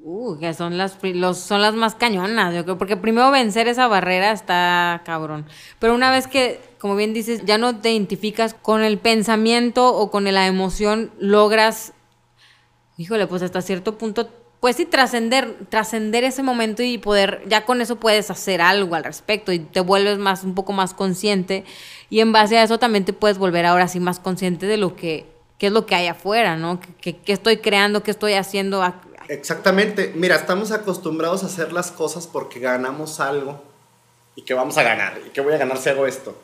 [0.00, 3.86] Uh, que son las, los, son las más cañonas, yo creo, porque primero vencer esa
[3.86, 5.46] barrera está cabrón.
[5.78, 10.10] Pero una vez que, como bien dices, ya no te identificas con el pensamiento o
[10.10, 11.92] con la emoción, logras,
[12.96, 14.28] híjole, pues hasta cierto punto,
[14.60, 19.04] pues sí, trascender, trascender ese momento y poder, ya con eso puedes hacer algo al
[19.04, 21.64] respecto y te vuelves más, un poco más consciente.
[22.10, 24.96] Y en base a eso también te puedes volver ahora sí más consciente de lo
[24.96, 25.26] que,
[25.58, 26.80] qué es lo que hay afuera, ¿no?
[27.00, 28.02] ¿Qué, qué estoy creando?
[28.02, 28.82] ¿Qué estoy haciendo?
[29.28, 30.12] Exactamente.
[30.16, 33.62] Mira, estamos acostumbrados a hacer las cosas porque ganamos algo
[34.34, 36.36] y que vamos a ganar y que voy a ganar si hago esto.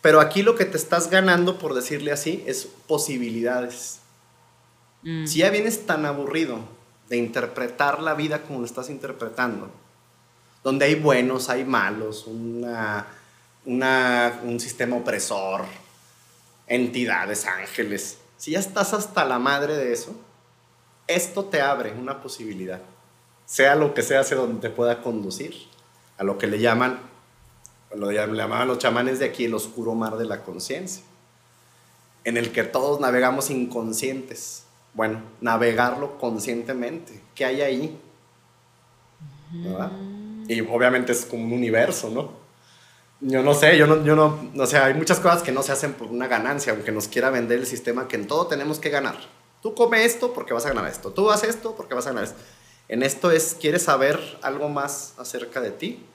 [0.00, 3.98] Pero aquí lo que te estás ganando, por decirle así, es posibilidades.
[5.02, 5.26] Mm.
[5.26, 6.77] Si ya vienes tan aburrido
[7.08, 9.70] de interpretar la vida como lo estás interpretando,
[10.62, 13.06] donde hay buenos, hay malos, una,
[13.64, 15.64] un sistema opresor,
[16.66, 20.14] entidades, ángeles, si ya estás hasta la madre de eso,
[21.08, 22.80] esto te abre una posibilidad,
[23.46, 25.54] sea lo que sea hacia donde te pueda conducir,
[26.18, 27.00] a lo que le llaman,
[27.94, 31.02] lo llamaban los chamanes de aquí, el oscuro mar de la conciencia,
[32.24, 34.64] en el que todos navegamos inconscientes.
[34.94, 37.22] Bueno, navegarlo conscientemente.
[37.34, 38.00] ¿Qué hay ahí?
[40.48, 42.32] Y obviamente es como un universo, ¿no?
[43.20, 45.72] Yo no sé, yo no, yo no, o sea, hay muchas cosas que no se
[45.72, 48.90] hacen por una ganancia, aunque nos quiera vender el sistema que en todo tenemos que
[48.90, 49.16] ganar.
[49.60, 51.10] Tú come esto porque vas a ganar esto.
[51.10, 52.38] Tú haces esto porque vas a ganar esto.
[52.88, 56.06] En esto es, ¿quieres saber algo más acerca de ti?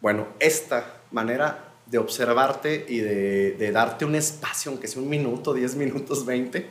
[0.00, 5.76] Bueno, esta manera de observarte y de, darte un espacio, aunque sea un minuto, 10
[5.76, 6.68] minutos, 20,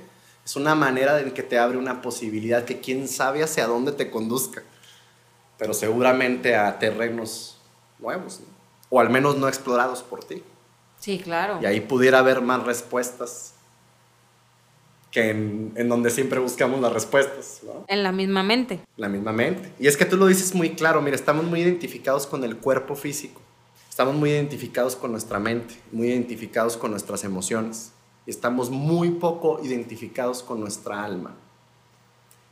[0.48, 4.10] es una manera en que te abre una posibilidad que quién sabe hacia dónde te
[4.10, 4.64] conduzca,
[5.58, 7.58] pero seguramente a terrenos
[8.00, 8.40] nuevos,
[8.90, 10.42] o al menos no explorados por ti.
[11.02, 11.60] Sí, claro.
[11.62, 13.56] Y ahí pudiera haber más respuestas
[15.12, 17.60] que en, donde siempre buscamos las respuestas.
[17.90, 18.80] En la misma mente.
[18.96, 19.74] La misma mente.
[19.80, 22.96] Y es que tú lo dices muy claro, mira, estamos muy identificados con el cuerpo
[22.96, 23.42] físico,
[23.90, 27.92] estamos muy identificados con nuestra mente, muy identificados con nuestras emociones,
[28.32, 31.36] estamos muy poco identificados con nuestra alma.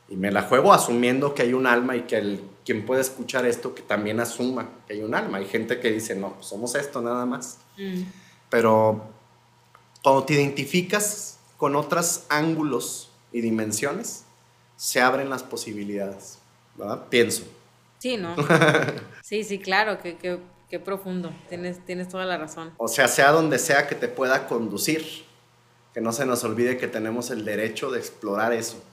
[0.07, 3.45] Y me la juego asumiendo que hay un alma y que el, quien puede escuchar
[3.45, 5.39] esto que también asuma que hay un alma.
[5.39, 7.59] Hay gente que dice, no, pues somos esto nada más.
[7.77, 8.03] Mm.
[8.49, 9.03] Pero
[10.03, 14.25] cuando te identificas con otros ángulos y dimensiones,
[14.75, 16.39] se abren las posibilidades,
[16.75, 17.05] ¿verdad?
[17.09, 17.43] Pienso.
[17.97, 18.35] Sí, ¿no?
[19.23, 20.39] sí, sí, claro, qué,
[20.83, 22.73] profundo, tienes, tienes toda la razón.
[22.77, 25.25] O sea, sea donde sea que te pueda conducir,
[25.95, 28.83] que no se nos olvide que tenemos el derecho de explorar eso.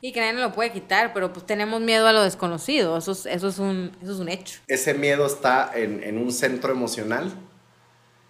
[0.00, 3.12] Y que nadie nos lo puede quitar, pero pues tenemos miedo a lo desconocido, eso
[3.12, 4.60] es, eso es, un, eso es un hecho.
[4.66, 7.30] Ese miedo está en, en un centro emocional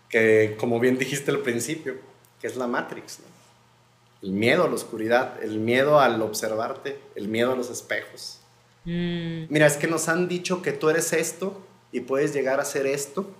[0.08, 1.94] que, como bien dijiste al principio,
[2.40, 3.20] que es la Matrix.
[4.20, 8.40] El miedo a la oscuridad, el miedo al observarte, el miedo a los espejos.
[8.84, 9.44] Mm.
[9.48, 12.88] Mira, es que nos han dicho que tú eres esto y puedes llegar a ser
[12.88, 13.30] esto.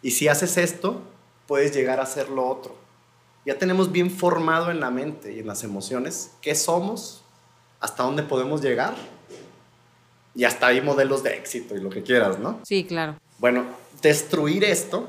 [0.00, 1.02] Y si haces esto,
[1.48, 2.83] puedes llegar a ser lo otro.
[3.44, 7.22] Ya tenemos bien formado en la mente y en las emociones qué somos,
[7.80, 8.94] hasta dónde podemos llegar.
[10.34, 12.58] Y hasta hay modelos de éxito y lo que quieras, ¿no?
[12.64, 13.16] Sí, claro.
[13.38, 13.64] Bueno,
[14.02, 15.08] destruir esto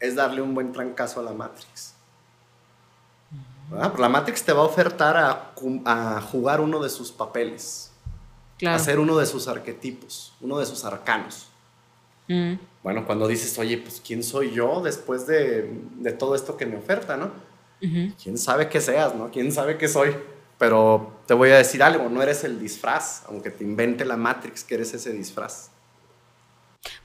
[0.00, 1.94] es darle un buen trancazo a la Matrix.
[3.70, 7.90] La Matrix te va a ofertar a, jugar uno de sus papeles,
[8.66, 11.48] a ser uno de sus arquetipos, uno de sus arcanos.
[12.28, 12.54] Mm.
[12.82, 15.70] Bueno, cuando dices, oye, pues ¿quién soy yo después de,
[16.18, 17.30] todo esto que me oferta, no?
[18.22, 19.30] ¿Quién sabe qué seas, no?
[19.30, 20.14] ¿Quién sabe qué soy?
[20.58, 24.62] Pero te voy a decir algo, no eres el disfraz, aunque te invente la Matrix
[24.62, 25.70] que eres ese disfraz.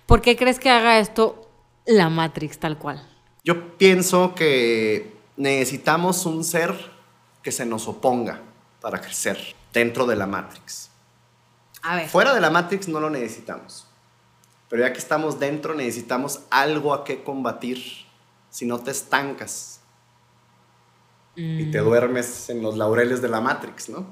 [0.06, 1.50] ¿Por qué crees que haga esto
[1.86, 3.08] la Matrix tal cual?
[3.44, 6.76] Yo pienso que necesitamos un ser
[7.42, 8.42] que se nos oponga
[8.82, 10.90] para crecer dentro de la Matrix.
[11.82, 12.10] A ver.
[12.10, 13.87] Fuera de la Matrix no lo necesitamos.
[14.70, 17.82] Pero ya que estamos dentro necesitamos algo a qué combatir.
[18.50, 19.82] Si no te estancas
[21.36, 21.86] y te mm.
[21.86, 24.06] duermes en los laureles de la Matrix, ¿no?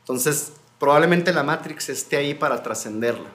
[0.00, 3.30] Entonces, probablemente la Matrix esté ahí para trascenderla.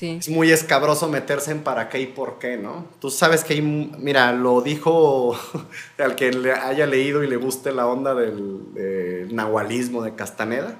[0.00, 2.86] Es muy escabroso meterse en para qué y por qué, ¿no?
[2.98, 5.36] Tú sabes que hay, mira, lo dijo
[5.98, 10.78] al que le haya leído y le guste la onda del, nahualismo de Castaneda.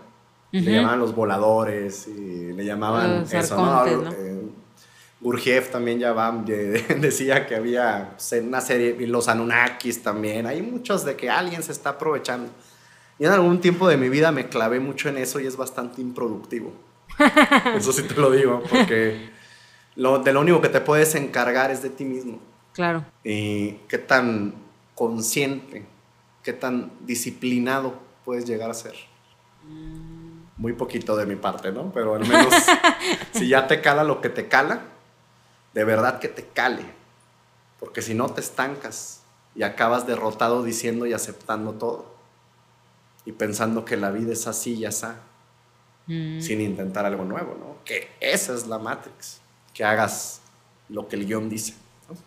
[0.50, 3.86] Le llamaban los voladores y le llamaban eso, ¿no?
[3.86, 4.41] Eh,
[5.22, 6.32] Gurjev también ya va,
[6.98, 11.72] decía que había una serie, y los Anunnakis también, hay muchos de que alguien se
[11.72, 12.50] está aprovechando.
[13.18, 16.00] Y en algún tiempo de mi vida me clavé mucho en eso y es bastante
[16.00, 16.72] improductivo.
[17.76, 19.28] Eso sí te lo digo, porque
[19.96, 22.40] lo, de lo único que te puedes encargar es de ti mismo.
[22.72, 23.04] Claro.
[23.22, 24.54] Y qué tan
[24.94, 25.84] consciente,
[26.42, 28.94] qué tan disciplinado puedes llegar a ser.
[30.56, 31.92] Muy poquito de mi parte, ¿no?
[31.92, 32.52] Pero al menos
[33.32, 34.80] si ya te cala lo que te cala,
[35.74, 36.84] de verdad que te cale.
[37.80, 39.22] Porque si no te estancas
[39.54, 42.12] y acabas derrotado diciendo y aceptando todo.
[43.24, 45.06] Y pensando que la vida es así y así
[46.06, 46.40] Mm.
[46.40, 47.76] sin intentar algo nuevo, ¿no?
[47.84, 49.40] Que esa es la Matrix,
[49.72, 50.40] que hagas
[50.88, 51.74] lo que el guion dice.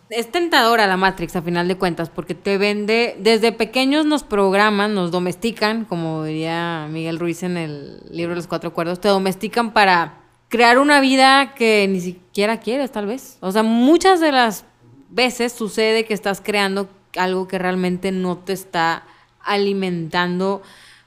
[0.10, 4.96] Es tentadora la Matrix a final de cuentas porque te vende, desde pequeños nos programan,
[4.96, 9.74] nos domestican, como diría Miguel Ruiz en el libro de los cuatro acuerdos, te domestican
[9.74, 10.22] para
[10.56, 13.38] crear una vida que ni siquiera quieres tal vez.
[13.42, 14.64] O sea, muchas de las
[15.10, 19.04] veces sucede que estás creando algo que realmente no te está
[19.42, 20.62] alimentando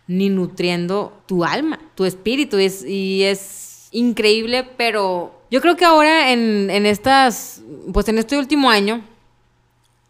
[0.07, 2.59] ni nutriendo tu alma, tu espíritu.
[2.59, 9.03] y es increíble, pero yo creo que ahora en, estas, pues en este último año,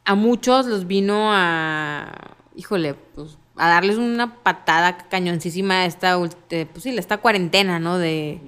[0.05, 6.19] a muchos los vino a, híjole, pues a darles una patada cañoncísima a esta,
[6.51, 7.99] eh, pues sí, esta cuarentena, ¿no?
[7.99, 8.41] De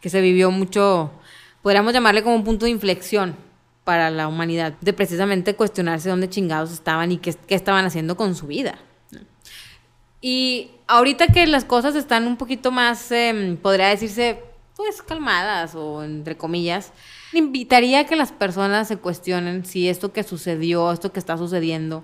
[0.00, 1.10] que se vivió mucho,
[1.62, 3.36] podríamos llamarle como un punto de inflexión
[3.84, 8.34] para la humanidad, de precisamente cuestionarse dónde chingados estaban y qué, qué estaban haciendo con
[8.34, 8.78] su vida.
[10.20, 14.42] Y ahorita que las cosas están un poquito más, em, podría decirse,
[14.74, 16.92] pues calmadas o entre comillas,
[17.32, 22.02] invitaría a que las personas se cuestionen si esto que sucedió, esto que está sucediendo,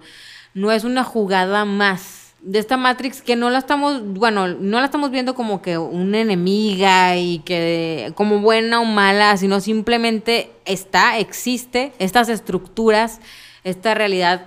[0.55, 4.85] no es una jugada más de esta Matrix que no la estamos, bueno, no la
[4.85, 11.18] estamos viendo como que una enemiga y que como buena o mala, sino simplemente está,
[11.18, 13.20] existe, estas estructuras,
[13.62, 14.46] esta realidad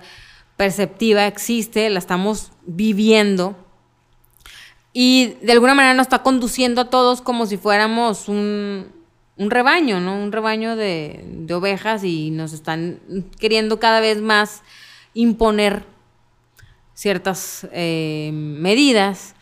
[0.58, 3.56] perceptiva existe, la estamos viviendo
[4.92, 8.86] y de alguna manera nos está conduciendo a todos como si fuéramos un,
[9.36, 10.18] rebaño, ¿no?
[10.18, 13.00] Un rebaño de, ovejas y nos están
[13.38, 14.62] queriendo cada vez más
[15.12, 15.84] imponer
[16.96, 19.36] ciertas eh, medidas.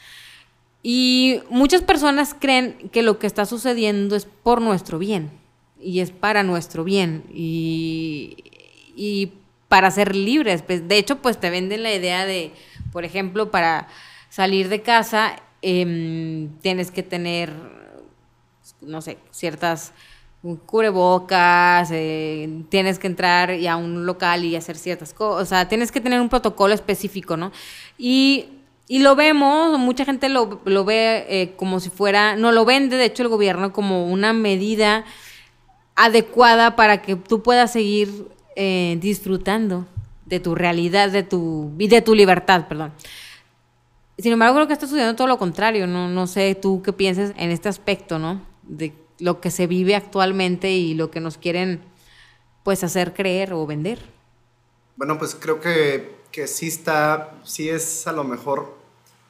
[0.83, 5.31] Y muchas personas creen que lo que está sucediendo es por nuestro bien
[5.81, 8.37] y es para nuestro bien y,
[8.95, 9.33] y
[9.69, 10.61] para ser libres.
[10.61, 12.53] Pues, de hecho, pues te venden la idea de,
[12.93, 13.88] por ejemplo, para
[14.29, 15.37] salir de casa
[15.67, 17.51] Em, tienes que tener,
[18.83, 19.95] no sé, ciertas
[20.66, 25.90] cubrebocas, eh, tienes que entrar a un local y hacer ciertas cosas, o sea, tienes
[25.90, 27.50] que tener un protocolo específico, ¿no?
[27.98, 28.50] Y,
[28.88, 33.22] lo vemos, mucha gente lo, ve eh, como si fuera, no lo vende, de hecho,
[33.22, 35.05] el gobierno como una medida
[35.97, 39.86] adecuada para que tú puedas seguir eh, disfrutando
[40.26, 42.92] de tu realidad, de tu, y de tu libertad, perdón.
[44.18, 45.86] Sin embargo, creo que está sucediendo todo lo contrario.
[45.86, 48.42] No, no sé tú qué piensas en este aspecto, ¿no?
[48.62, 51.83] De lo que se vive actualmente y lo que nos quieren,
[52.62, 53.99] pues, hacer creer o vender.
[54.97, 58.77] Bueno, pues creo que, que sí está, sí es a lo mejor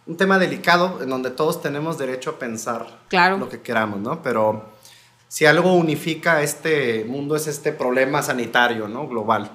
[0.06, 3.38] un tema delicado en donde todos tenemos derecho a pensar claro.
[3.38, 4.22] lo que queramos, ¿no?
[4.22, 4.66] Pero
[5.28, 9.08] si algo unifica este mundo es este problema sanitario, ¿no?
[9.08, 9.50] Global.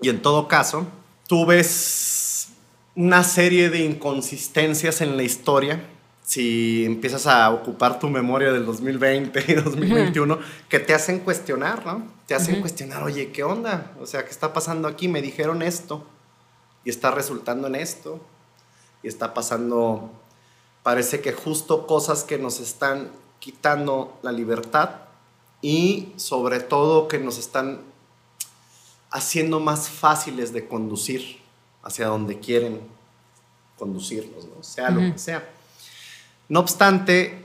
[0.00, 0.86] Y en todo caso,
[1.26, 2.48] tú ves
[2.96, 5.80] una serie de inconsistencias en la historia
[6.28, 12.06] si empiezas a ocupar tu memoria del 2020 y 2021, que te hacen cuestionar, ¿no?
[12.26, 13.92] Te hacen cuestionar, oye, ¿qué onda?
[13.98, 15.08] O sea, ¿qué está pasando aquí?
[15.08, 16.04] Me dijeron esto
[16.84, 18.20] y está resultando en esto
[19.02, 20.10] y está pasando,
[20.82, 24.96] parece que justo cosas que nos están quitando la libertad
[25.62, 27.80] y sobre todo que nos están
[29.10, 31.38] haciendo más fáciles de conducir
[31.82, 32.82] hacia donde quieren
[33.78, 34.62] conducirnos, ¿no?
[34.62, 35.54] sea lo que sea.
[36.48, 37.44] No obstante,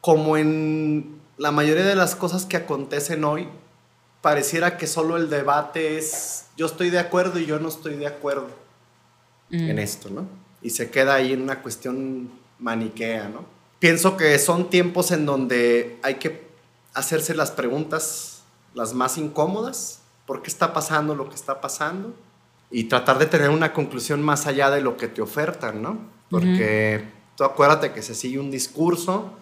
[0.00, 3.48] como en la mayoría de las cosas que acontecen hoy,
[4.22, 8.06] pareciera que solo el debate es yo estoy de acuerdo y yo no estoy de
[8.06, 8.48] acuerdo
[9.50, 10.26] en esto, ¿no?
[10.62, 13.44] Y se queda ahí en una cuestión maniquea, ¿no?
[13.78, 16.46] Pienso que son tiempos en donde hay que
[16.94, 18.36] hacerse las preguntas
[18.74, 22.14] las más incómodas, ¿por qué está pasando lo que está pasando?
[22.70, 25.98] Y tratar de tener una conclusión más allá de lo que te ofertan, ¿no?
[26.28, 27.04] Porque
[27.36, 29.32] Tú acuérdate que se sigue un discurso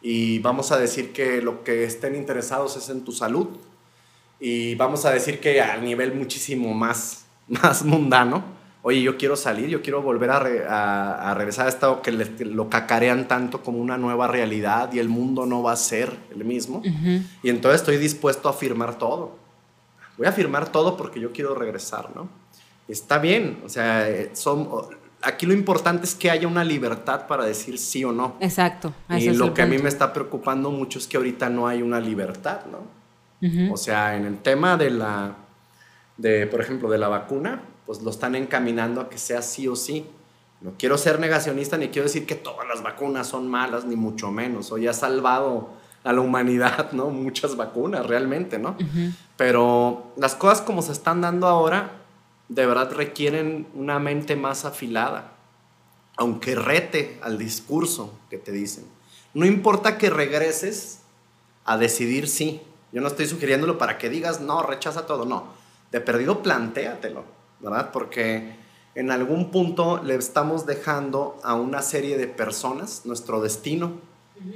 [0.00, 3.48] y vamos a decir que lo que estén interesados es en tu salud
[4.40, 8.42] y vamos a decir que a nivel muchísimo más, más mundano,
[8.82, 13.28] oye, yo quiero salir, yo quiero volver a, a, regresar a esto que lo cacarean
[13.28, 16.82] tanto como una nueva realidad y el mundo no va a ser el mismo.
[17.42, 19.36] Y entonces estoy dispuesto a firmar todo.
[20.18, 22.28] Voy a firmar todo porque yo quiero regresar, ¿no?
[22.88, 24.68] Está bien, o sea, eh, son,
[25.22, 28.36] aquí lo importante es que haya una libertad para decir sí o no.
[28.40, 28.92] Exacto.
[29.08, 32.00] Y lo que a mí me está preocupando mucho es que ahorita no hay una
[32.00, 33.02] libertad, ¿no?
[33.72, 35.34] O sea, en el tema de la,
[36.16, 39.74] de, por ejemplo, de la vacuna, pues lo están encaminando a que sea sí o
[39.74, 40.06] sí.
[40.60, 44.30] No quiero ser negacionista ni quiero decir que todas las vacunas son malas, ni mucho
[44.30, 44.70] menos.
[44.70, 45.70] Hoy ha salvado
[46.04, 47.06] a la humanidad, ¿no?
[47.10, 48.76] Muchas vacunas, realmente, ¿no?
[49.36, 52.01] Pero las cosas como se están dando ahora,
[52.54, 55.32] de verdad requieren una mente más afilada,
[56.16, 58.84] aunque rete al discurso que te dicen.
[59.34, 61.00] No importa que regreses
[61.64, 62.60] a decidir sí.
[62.92, 65.46] Yo no estoy sugiriéndolo para que digas, no, rechaza todo, no.
[65.90, 67.24] De perdido, plantéatelo,
[67.60, 67.90] ¿verdad?
[67.90, 68.56] Porque
[68.94, 73.92] en algún punto le estamos dejando a una serie de personas nuestro destino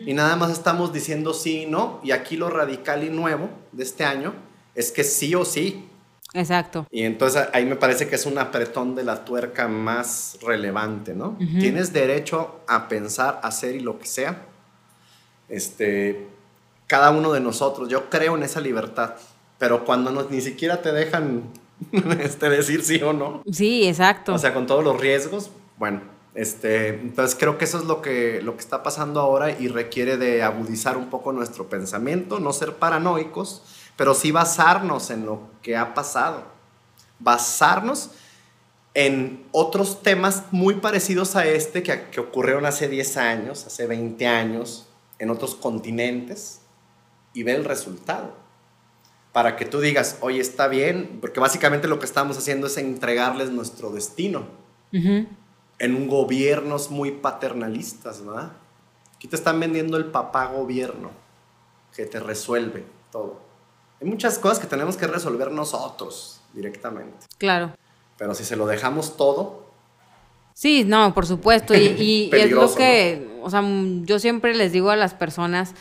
[0.04, 2.00] y nada más estamos diciendo sí y no.
[2.02, 4.34] Y aquí lo radical y nuevo de este año
[4.74, 5.88] es que sí o sí.
[6.36, 6.86] Exacto.
[6.90, 11.38] Y entonces ahí me parece que es un apretón de la tuerca más relevante, ¿no?
[11.38, 14.42] Tienes derecho a pensar, hacer y lo que sea.
[15.48, 16.26] Este,
[16.86, 19.14] cada uno de nosotros, yo creo en esa libertad,
[19.58, 21.44] pero cuando no, ni siquiera te dejan
[22.20, 23.42] este, decir sí o no.
[23.50, 24.34] Sí, exacto.
[24.34, 26.02] O sea, con todos los riesgos, bueno,
[26.34, 30.18] este, entonces creo que eso es lo que, lo que está pasando ahora y requiere
[30.18, 33.62] de agudizar un poco nuestro pensamiento, no ser paranoicos,
[33.96, 36.44] pero sí basarnos en lo que ha pasado,
[37.18, 38.10] basarnos
[38.94, 44.26] en otros temas muy parecidos a este que, que ocurrieron hace 10 años, hace 20
[44.26, 44.86] años,
[45.18, 46.60] en otros continentes,
[47.34, 48.32] y ver el resultado.
[49.32, 53.50] Para que tú digas, oye, está bien, porque básicamente lo que estamos haciendo es entregarles
[53.50, 54.46] nuestro destino.
[55.78, 58.52] En un gobiernos muy paternalistas, ¿verdad?
[59.14, 61.10] Aquí te están vendiendo el papá gobierno,
[61.94, 63.45] que te resuelve todo.
[64.00, 67.26] Hay muchas cosas que tenemos que resolver nosotros directamente.
[67.38, 67.72] Claro.
[68.18, 69.66] Pero si se lo dejamos todo.
[70.54, 71.74] Sí, no, por supuesto.
[71.74, 73.62] Y, es lo que, o sea,
[74.02, 75.74] yo siempre les digo a las personas,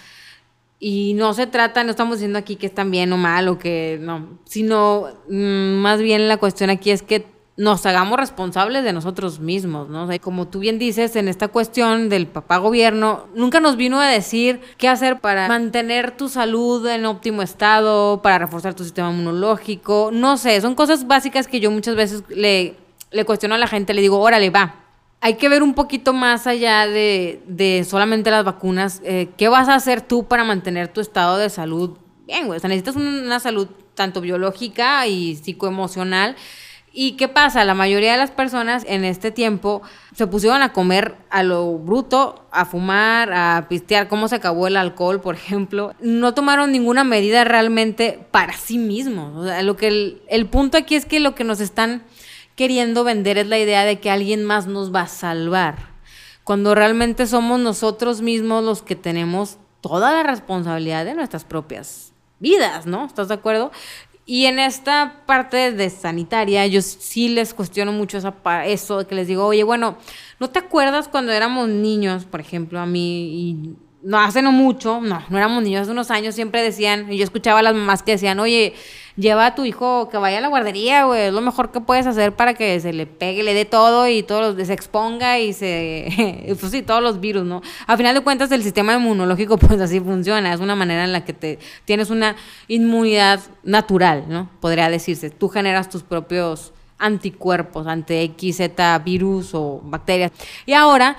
[0.80, 3.98] y no se trata, no estamos diciendo aquí que están bien o mal o que
[4.02, 7.26] no, sino mm, más bien la cuestión aquí es que
[7.58, 10.04] nos hagamos responsables de nosotros mismos, ¿no?
[10.04, 14.02] O sea, como tú bien dices, en esta cuestión del papá gobierno, nunca nos vino
[14.02, 19.10] a decir qué hacer para mantener tu salud en óptimo estado, para reforzar tu sistema
[19.10, 22.76] inmunológico, no sé, son cosas básicas que yo muchas veces le,
[23.12, 24.76] le cuestiono a la gente, le digo, órale, va,
[25.22, 29.02] hay que ver un poquito más allá de, de solamente las vacunas.
[29.04, 31.98] Eh, ¿Qué vas a hacer tú para mantener tu estado de salud
[32.28, 32.58] bien, güey?
[32.58, 36.36] O sea, necesitas una salud tanto biológica y psicoemocional
[36.98, 37.66] ¿Y qué pasa?
[37.66, 39.82] La mayoría de las personas en este tiempo
[40.16, 44.78] se pusieron a comer a lo bruto, a fumar, a pistear, cómo se acabó el
[44.78, 45.94] alcohol, por ejemplo.
[46.00, 49.46] No tomaron ninguna medida realmente para sí mismos.
[49.62, 52.04] Lo que el, el punto aquí es que lo que nos están
[52.56, 55.90] queriendo vender es la idea de que alguien más nos va a salvar.
[56.46, 62.86] Cuando realmente somos nosotros mismos los que tenemos toda la responsabilidad de nuestras propias vidas,
[62.86, 63.06] ¿no?
[63.06, 63.72] ¿Estás de acuerdo?
[64.28, 68.34] Y en esta parte de sanitaria, yo sí les cuestiono mucho esa,
[68.66, 69.98] eso, que les digo, oye, bueno,
[70.40, 75.00] ¿no te acuerdas cuando éramos niños, por ejemplo, a mí, y no hace no mucho,
[75.00, 78.02] no, no éramos niños, hace unos años siempre decían, y yo escuchaba a las mamás
[78.02, 78.74] que decían, oye,
[79.18, 82.06] lleva a tu hijo que vaya a la guardería, güey, es lo mejor que puedes
[82.08, 86.46] hacer para que se le pegue, le dé todo y todo se exponga y se,
[86.60, 87.62] pues sí, todos los virus, ¿no?
[87.88, 91.24] A final de cuentas el sistema inmunológico pues así funciona, es una manera en la
[91.24, 92.36] que te tienes una
[92.68, 94.50] inmunidad natural, ¿no?
[94.60, 100.32] Podría decirse, tú generas tus propios anticuerpos ante X, Z, virus o bacterias.
[100.66, 101.18] Y ahora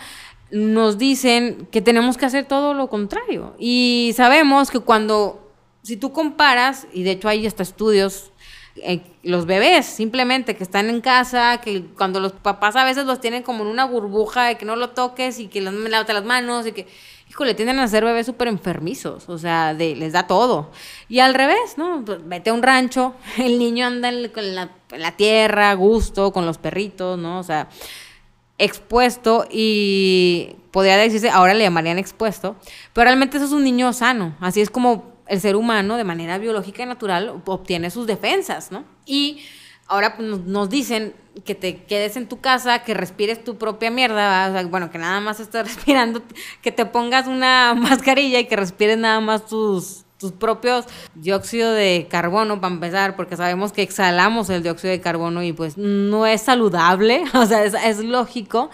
[0.51, 3.55] nos dicen que tenemos que hacer todo lo contrario.
[3.59, 5.46] Y sabemos que cuando,
[5.87, 8.33] si tú comparas, y de hecho hay hasta estudios,
[8.83, 13.21] eh, los bebés simplemente que están en casa, que cuando los papás a veces los
[13.21, 16.25] tienen como en una burbuja de que no lo toques y que les lávate las
[16.25, 16.89] manos y que,
[17.31, 20.73] híjole, tienden a ser bebés súper enfermizos, o sea, de, les da todo.
[21.09, 22.03] Y al revés, ¿no?
[22.03, 24.23] Vete a un rancho, el niño anda en
[24.57, 27.39] la, en la tierra, a gusto, con los perritos, ¿no?
[27.39, 27.69] O sea,
[28.59, 32.57] expuesto y podría decirse, ahora le llamarían expuesto,
[32.93, 36.39] pero realmente eso es un niño sano, así es como el ser humano de manera
[36.39, 38.85] biológica y natural obtiene sus defensas, ¿no?
[39.05, 39.43] Y
[39.87, 41.15] ahora pues, nos dicen
[41.45, 45.41] que te quedes en tu casa, que respires tu propia mierda, bueno, que nada más
[45.41, 46.23] estés respirando,
[46.63, 52.07] que te pongas una mascarilla y que respires nada más tus tus propios dióxido de
[52.11, 56.43] carbono para empezar, porque sabemos que exhalamos el dióxido de carbono y pues no es
[56.43, 58.71] saludable, o sea, es, lógico.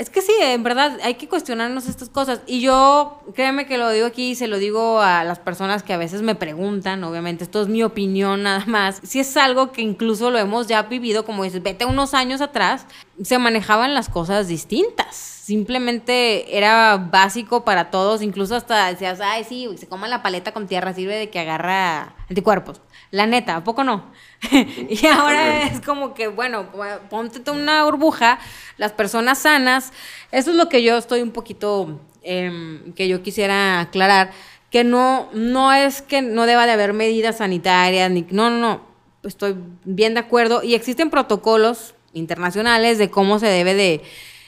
[0.00, 2.40] Es que sí, en verdad hay que cuestionarnos estas cosas.
[2.46, 5.92] Y yo, créeme que lo digo aquí y se lo digo a las personas que
[5.92, 8.98] a veces me preguntan, obviamente, esto es mi opinión nada más.
[9.02, 12.86] Si es algo que incluso lo hemos ya vivido, como dices, vete unos años atrás,
[13.22, 19.68] se manejaban las cosas distintas simplemente era básico para todos, incluso hasta decías, ay, sí,
[19.76, 22.80] se coma la paleta con tierra, sirve de que agarra anticuerpos.
[23.10, 24.04] La neta, ¿a poco no?
[24.88, 26.66] y ahora es como que, bueno,
[27.08, 28.38] ponte una burbuja,
[28.76, 29.92] las personas sanas,
[30.30, 34.30] eso es lo que yo estoy un poquito, em, que yo quisiera aclarar,
[34.70, 38.80] que no, no es que no deba de haber medidas sanitarias, ni, no, no, no,
[39.24, 44.02] estoy bien de acuerdo, y existen protocolos internacionales de cómo se debe de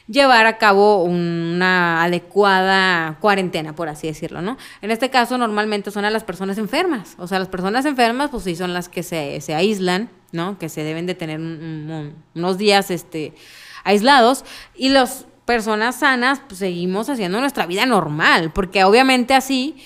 [0.06, 4.58] llevar a cabo una adecuada cuarentena, por así decirlo, ¿no?
[4.80, 7.14] En este caso, normalmente son a las personas enfermas.
[7.18, 10.58] O sea, las personas enfermas, pues sí, son las que se, se aíslan, ¿no?
[10.58, 13.34] Que se deben de tener unos días este,
[13.84, 14.44] aislados.
[14.74, 19.76] Y las personas sanas, pues seguimos haciendo nuestra vida normal, porque obviamente así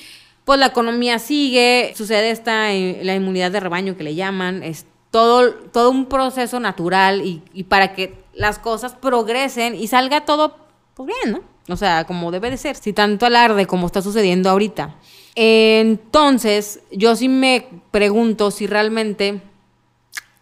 [0.46, 4.86] pues la economía sigue, sucede esta eh, la inmunidad de rebaño que le llaman, es
[5.10, 10.56] todo, todo un proceso natural y, y para que las cosas progresen y salga todo
[10.94, 11.72] pues bien, ¿no?
[11.72, 14.94] O sea, como debe de ser, si tanto alarde como está sucediendo ahorita.
[15.34, 19.42] Entonces, yo sí me pregunto si realmente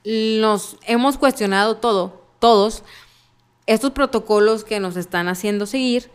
[0.04, 2.84] nos hemos cuestionado todo, todos,
[3.66, 6.10] estos protocolos que nos están haciendo seguir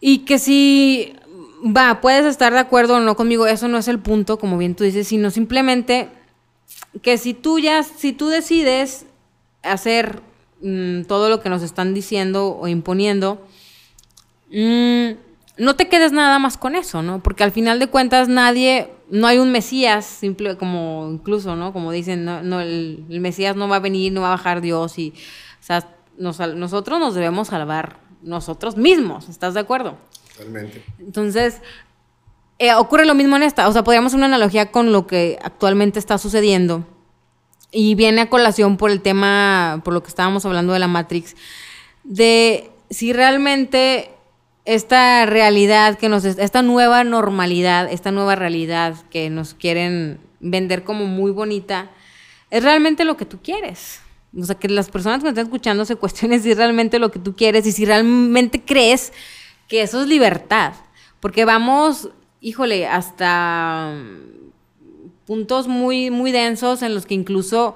[0.00, 1.14] y que si,
[1.62, 4.74] va, puedes estar de acuerdo o no conmigo, eso no es el punto, como bien
[4.74, 6.08] tú dices, sino simplemente
[7.02, 9.04] que si tú ya, si tú decides
[9.62, 10.22] hacer
[10.62, 13.46] Mm, todo lo que nos están diciendo o imponiendo,
[14.50, 15.10] mm,
[15.58, 17.22] no te quedes nada más con eso, ¿no?
[17.22, 21.74] Porque al final de cuentas nadie, no hay un Mesías, simple como incluso, ¿no?
[21.74, 25.12] Como dicen, no, el, Mesías no va a venir, no va a bajar Dios y,
[25.60, 25.88] o sea,
[26.18, 29.98] nosotros nos debemos salvar nosotros mismos, ¿estás de acuerdo?
[30.32, 30.82] Totalmente.
[30.98, 31.60] Entonces,
[32.58, 35.98] eh, ocurre lo mismo en esta, o sea, podríamos una analogía con lo que actualmente
[35.98, 36.86] está sucediendo
[37.76, 41.36] y viene a colación por el tema, por lo que estábamos hablando de la Matrix,
[42.04, 44.10] de si realmente
[44.64, 51.04] esta realidad que nos, esta nueva normalidad, esta nueva realidad que nos quieren vender como
[51.04, 51.90] muy bonita,
[52.50, 54.00] es realmente lo que tú quieres.
[54.34, 57.10] O sea, que las personas que me están escuchando se cuestionen si es realmente lo
[57.10, 59.12] que tú quieres y si realmente crees
[59.68, 60.72] que eso es libertad.
[61.20, 62.08] Porque vamos,
[62.40, 63.92] híjole, hasta
[65.26, 67.74] puntos muy, muy densos en los que incluso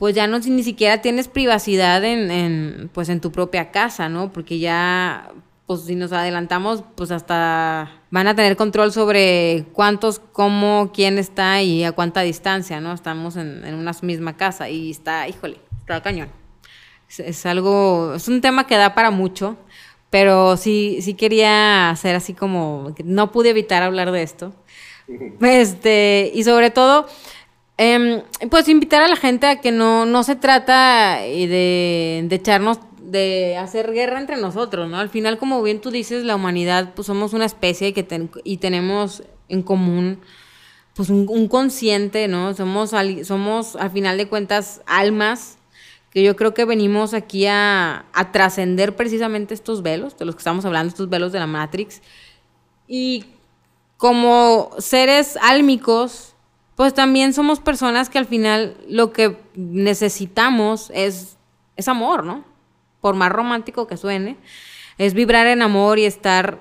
[0.00, 4.32] pues ya no ni siquiera tienes privacidad en, pues en tu propia casa, ¿no?
[4.32, 5.30] Porque ya,
[5.66, 11.60] pues si nos adelantamos, pues hasta van a tener control sobre cuántos, cómo, quién está
[11.60, 12.94] y a cuánta distancia, ¿no?
[12.94, 16.30] Estamos en, una misma casa y está, híjole, está cañón.
[17.18, 19.58] Es, algo, es un tema que da para mucho,
[20.08, 24.54] pero sí, sí quería hacer así como, no pude evitar hablar de esto.
[25.40, 27.06] Este, y sobre todo,
[27.76, 32.78] em, pues invitar a la gente a que no, no se trata de, de echarnos
[33.10, 34.98] de hacer guerra entre nosotros, ¿no?
[34.98, 39.24] Al final, como bien tú dices, la humanidad, pues somos una especie que y tenemos
[39.48, 40.20] en común,
[40.94, 42.54] pues un, consciente, ¿no?
[42.54, 42.92] Somos,
[43.24, 45.58] somos, al final de cuentas, almas
[46.10, 50.40] que yo creo que venimos aquí a, a trascender precisamente estos velos, de los que
[50.40, 52.02] estamos hablando, estos velos de la Matrix,
[52.88, 53.24] Y
[54.00, 56.34] como seres álmicos,
[56.74, 61.36] pues también somos personas que al final lo que necesitamos es,
[61.76, 62.42] es amor, ¿no?
[63.02, 64.38] Por más romántico que suene,
[64.96, 66.60] es vibrar en amor y estar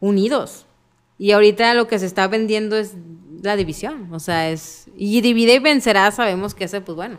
[0.00, 0.64] unidos.
[1.18, 2.94] Y ahorita lo que se está vendiendo es
[3.42, 4.86] la división, o sea, es...
[4.96, 7.18] Y divide y vencerá, sabemos que ese, pues bueno,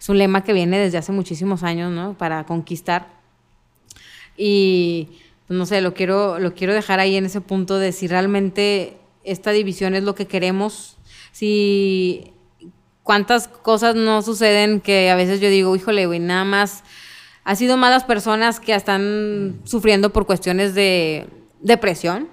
[0.00, 2.16] es un lema que viene desde hace muchísimos años, ¿no?
[2.16, 3.08] Para conquistar.
[4.38, 8.08] Y, pues, no sé, lo quiero, lo quiero dejar ahí en ese punto de si
[8.08, 10.96] realmente esta división es lo que queremos,
[11.32, 12.32] si
[13.02, 16.84] cuántas cosas no suceden que a veces yo digo, híjole, güey, nada más
[17.44, 21.26] ha sido más las personas que están sufriendo por cuestiones de
[21.60, 22.28] depresión.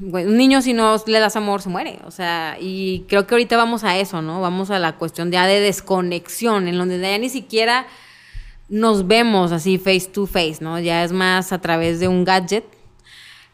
[0.00, 3.56] Un niño si no le das amor se muere, o sea, y creo que ahorita
[3.56, 4.40] vamos a eso, ¿no?
[4.40, 7.88] Vamos a la cuestión ya de desconexión, en donde ya ni siquiera
[8.68, 10.78] nos vemos así face to face, ¿no?
[10.78, 12.64] Ya es más a través de un gadget,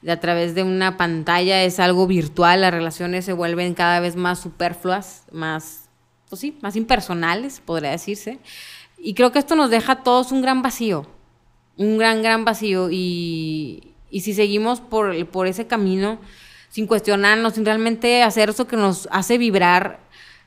[0.08, 4.38] a través de una pantalla, es algo virtual, las relaciones se vuelven cada vez más
[4.38, 5.88] superfluas, más,
[6.28, 8.38] pues sí, más impersonales, podría decirse.
[8.98, 11.06] Y creo que esto nos deja a todos un gran vacío,
[11.76, 12.88] un gran, gran vacío.
[12.90, 16.18] Y, si seguimos por, por ese camino,
[16.68, 20.00] sin cuestionarnos, sin realmente hacer eso que nos hace vibrar,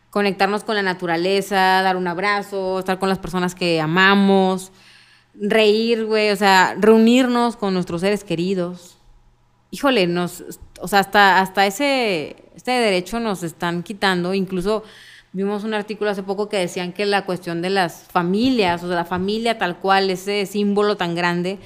[0.10, 4.72] conectarnos con la naturaleza, dar un abrazo, estar con las personas que amamos,
[5.34, 8.97] reír, güey, o sea, reunirnos con nuestros seres queridos.
[9.72, 10.44] Híjole, nos,
[10.80, 14.84] o sea, hasta, hasta ese, este derecho nos están quitando, incluso
[15.34, 18.96] vimos un artículo hace poco que decían que la cuestión de las familias, o sea,
[18.96, 21.60] la familia tal cual, ese símbolo tan grande,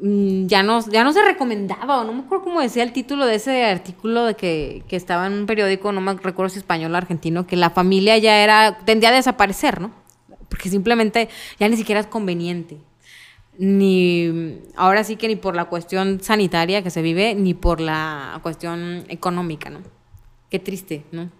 [0.00, 3.26] Mm, ya no, ya no se recomendaba, o no me acuerdo cómo decía el título
[3.26, 6.94] de ese artículo de que, que, estaba en un periódico, no me recuerdo si español
[6.94, 9.90] o argentino, que la familia ya era, tendía a desaparecer, ¿no?
[10.48, 11.28] Porque simplemente
[11.58, 12.78] ya ni siquiera es conveniente.
[13.58, 18.38] Ni, ahora sí que ni por la cuestión sanitaria que se vive, ni por la
[18.42, 19.80] cuestión económica, ¿no?
[20.48, 21.30] Qué triste, ¿no?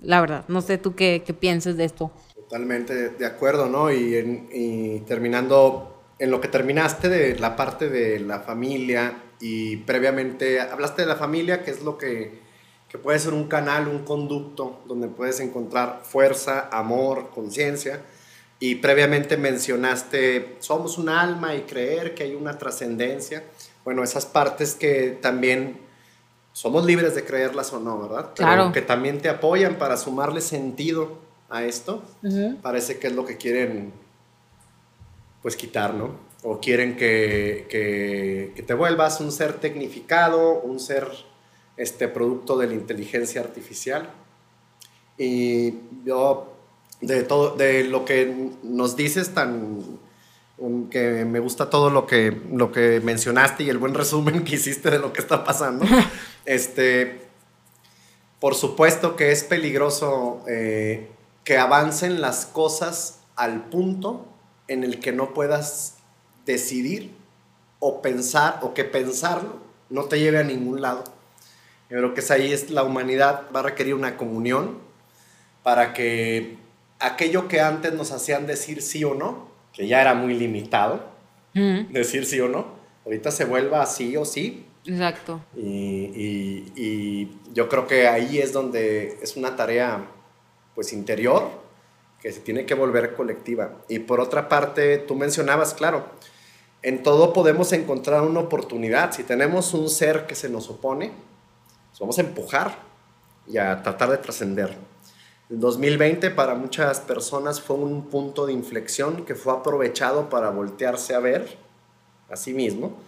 [0.00, 2.10] La verdad, no sé tú qué, qué piensas de esto.
[2.34, 3.92] Totalmente de acuerdo, ¿no?
[3.92, 9.76] Y, en, y terminando en lo que terminaste de la parte de la familia y
[9.78, 12.40] previamente hablaste de la familia, que es lo que,
[12.88, 18.02] que puede ser un canal, un conducto donde puedes encontrar fuerza, amor, conciencia.
[18.62, 23.42] Y previamente mencionaste, somos un alma y creer que hay una trascendencia.
[23.84, 25.80] Bueno, esas partes que también
[26.52, 28.34] somos libres de creerlas o no, ¿verdad?
[28.36, 28.70] Claro.
[28.70, 31.18] que también te apoyan para sumarle sentido
[31.50, 32.04] a esto.
[32.62, 33.92] Parece que es lo que quieren
[35.42, 36.14] pues quitar, ¿no?
[36.44, 41.08] O quieren que, que, te vuelvas un ser tecnificado, un ser
[41.76, 44.08] este, producto de la inteligencia artificial.
[45.18, 46.51] Y yo,
[47.02, 50.00] de, todo, de lo que nos dices tan
[50.90, 54.90] que me gusta todo lo que, lo que mencionaste y el buen resumen que hiciste
[54.90, 55.84] de lo que está pasando.
[56.44, 57.22] este,
[58.38, 61.10] por supuesto que es peligroso eh,
[61.44, 64.26] que avancen las cosas al punto
[64.68, 65.96] en el que no puedas
[66.46, 67.12] decidir
[67.80, 69.56] o pensar o que pensarlo
[69.90, 71.04] no te lleve a ningún lado.
[71.90, 74.78] Yo creo que es ahí es la humanidad va a requerir una comunión
[75.62, 76.61] para que
[77.02, 81.04] aquello que antes nos hacían decir sí o no, que ya era muy limitado,
[81.54, 82.66] decir sí o no,
[83.04, 84.66] ahorita se vuelva sí o sí.
[84.84, 85.40] Exacto.
[85.56, 90.06] Y, y yo creo que ahí es donde es una tarea
[90.74, 91.62] pues interior
[92.20, 93.82] que se tiene que volver colectiva.
[93.88, 96.06] Y por otra parte, tú mencionabas, claro,
[96.82, 99.12] en todo podemos encontrar una oportunidad.
[99.12, 101.12] Si tenemos un ser que se nos opone,
[101.90, 102.76] pues vamos a empujar
[103.46, 104.76] y a tratar de trascender.
[105.52, 111.14] El 2020 para muchas personas fue un punto de inflexión que fue aprovechado para voltearse
[111.14, 111.58] a ver
[112.30, 112.98] a sí mismo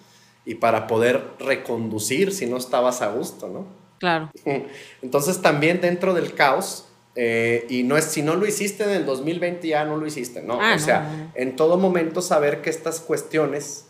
[0.45, 3.65] y para poder reconducir si no estabas a gusto, ¿no?
[3.99, 4.31] Claro.
[5.03, 6.85] Entonces también dentro del caos
[7.17, 10.43] eh, y no es, si no lo hiciste en el 2020 ya no lo hiciste,
[10.43, 10.61] no.
[10.61, 13.87] Ah, o sea, en todo momento saber que estas cuestiones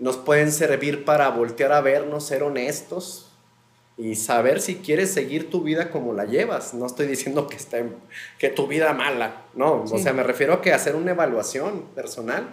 [0.00, 3.33] nos pueden servir para voltear a vernos, ser honestos
[3.96, 6.74] y saber si quieres seguir tu vida como la llevas.
[6.74, 7.84] No estoy diciendo que, esté,
[8.38, 9.84] que tu vida mala, no.
[9.84, 12.48] O sea, me refiero a que hacer una evaluación personal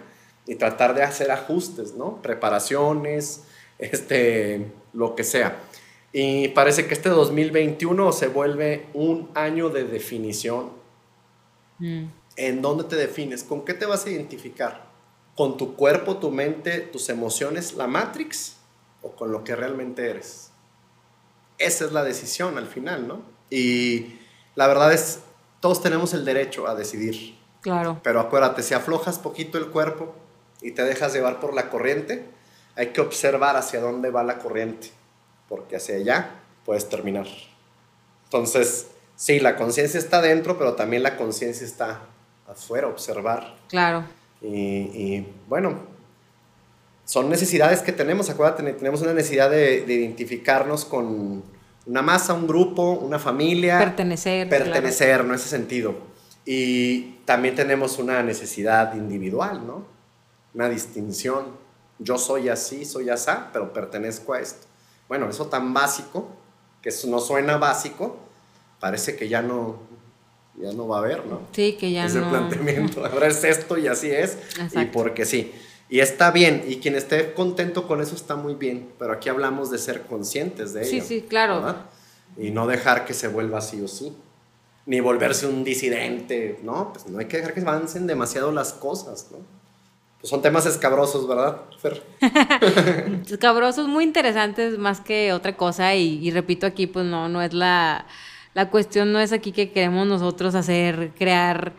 [0.46, 2.22] y tratar de hacer ajustes, ¿no?
[2.22, 3.42] Preparaciones,
[3.78, 5.58] este, lo que sea.
[6.12, 10.70] Y parece que este 2021 se vuelve un año de definición.
[11.78, 12.04] Mm.
[12.36, 13.42] ¿En dónde te defines?
[13.42, 14.92] ¿Con qué te vas a identificar?
[15.34, 18.56] ¿Con tu cuerpo, tu mente, tus emociones, la Matrix?
[19.00, 20.51] ¿O con lo que realmente eres?
[21.62, 23.22] Esa es la decisión al final, ¿no?
[23.50, 24.18] Y
[24.54, 25.20] la verdad es,
[25.60, 27.36] todos tenemos el derecho a decidir.
[27.60, 28.00] Claro.
[28.02, 30.14] Pero acuérdate, si aflojas poquito el cuerpo
[30.60, 32.26] y te dejas llevar por la corriente,
[32.76, 34.90] hay que observar hacia dónde va la corriente
[35.52, 36.30] porque hacia allá
[36.64, 37.26] puedes terminar.
[38.24, 38.86] Entonces,
[39.16, 42.00] sí, la conciencia está dentro, pero también la conciencia está
[42.48, 43.54] afuera, observar.
[43.68, 44.02] Claro.
[44.40, 45.78] Y, y, bueno,
[47.04, 51.42] son necesidades que tenemos, acuérdate, tenemos una necesidad de, de identificarnos con
[51.86, 53.78] una masa, un grupo, una familia.
[53.78, 54.48] Pertenecer.
[54.48, 55.34] Pertenecer, ¿no?
[55.34, 55.94] Ese sentido.
[56.44, 59.84] Y también tenemos una necesidad individual, ¿no?
[60.54, 61.46] Una distinción.
[61.98, 64.66] Yo soy así, soy asá, pero pertenezco a esto.
[65.08, 66.28] Bueno, eso tan básico,
[66.80, 68.16] que no suena básico,
[68.80, 69.78] parece que ya no,
[70.56, 71.42] ya no va a haber, ¿no?
[71.52, 72.30] Sí, que ya Ese no.
[72.30, 73.04] planteamiento.
[73.12, 74.34] Ahora es esto y así es.
[74.34, 74.80] Exacto.
[74.80, 75.52] Y porque sí.
[75.92, 79.70] Y está bien, y quien esté contento con eso está muy bien, pero aquí hablamos
[79.70, 80.90] de ser conscientes de ello.
[80.90, 81.56] Sí, sí, claro.
[81.56, 81.76] ¿verdad?
[82.38, 84.10] Y no dejar que se vuelva así o sí.
[84.86, 86.94] Ni volverse un disidente, ¿no?
[86.94, 89.40] Pues no hay que dejar que avancen demasiado las cosas, ¿no?
[90.18, 92.02] Pues son temas escabrosos, ¿verdad, Fer?
[93.30, 97.52] Escabrosos muy interesantes más que otra cosa y, y repito aquí, pues no, no es
[97.52, 98.06] la,
[98.54, 101.74] la cuestión, no es aquí que queremos nosotros hacer, crear,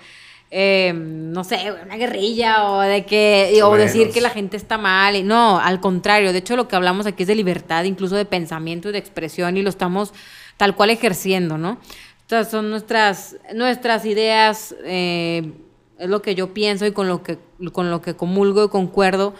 [0.56, 3.92] eh, no sé, una guerrilla o de que, o Menos.
[3.92, 7.08] decir que la gente está mal, y no, al contrario, de hecho lo que hablamos
[7.08, 10.14] aquí es de libertad, incluso de pensamiento y de expresión y lo estamos
[10.58, 11.80] tal cual ejerciendo, ¿no?
[12.22, 15.54] Estas son nuestras, nuestras ideas, eh,
[15.98, 17.40] es lo que yo pienso y con lo que,
[17.72, 19.34] con lo que comulgo y concuerdo.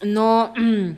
[0.00, 0.54] No,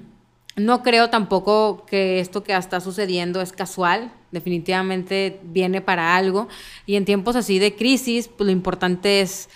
[0.57, 4.12] no creo tampoco que esto que está sucediendo es casual.
[4.33, 6.49] Definitivamente viene para algo.
[6.87, 9.49] Y en tiempos así de crisis, pues lo importante es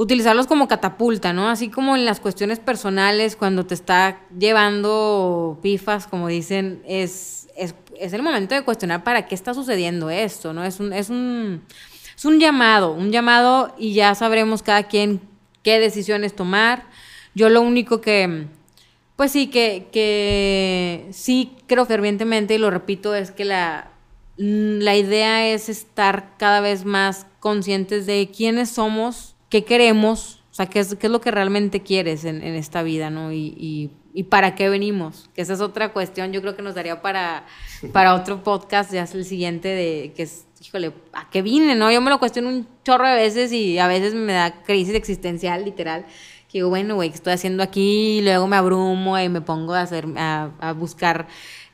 [0.00, 1.48] utilizarlos como catapulta, ¿no?
[1.50, 7.74] Así como en las cuestiones personales, cuando te está llevando pifas, como dicen, es, es,
[7.98, 10.64] es el momento de cuestionar para qué está sucediendo esto, ¿no?
[10.64, 11.62] Es un, es un,
[12.16, 15.20] es un llamado, un llamado y ya sabremos cada quien
[15.62, 16.84] qué decisiones tomar.
[17.34, 18.46] Yo lo único que,
[19.16, 23.89] pues sí, que, que sí creo fervientemente y lo repito es que la,
[24.42, 30.64] la idea es estar cada vez más conscientes de quiénes somos, qué queremos, o sea,
[30.64, 33.32] qué es, qué es lo que realmente quieres en, en esta vida, ¿no?
[33.32, 36.74] Y, y, y, para qué venimos, que esa es otra cuestión, yo creo que nos
[36.74, 37.44] daría para,
[37.92, 41.92] para otro podcast, ya es el siguiente, de que es, híjole, ¿a qué vine, no?
[41.92, 45.66] Yo me lo cuestiono un chorro de veces y a veces me da crisis existencial,
[45.66, 46.06] literal,
[46.48, 48.18] que digo, bueno, güey, ¿qué estoy haciendo aquí?
[48.18, 51.28] Y luego me abrumo y me pongo a, hacer, a, a buscar,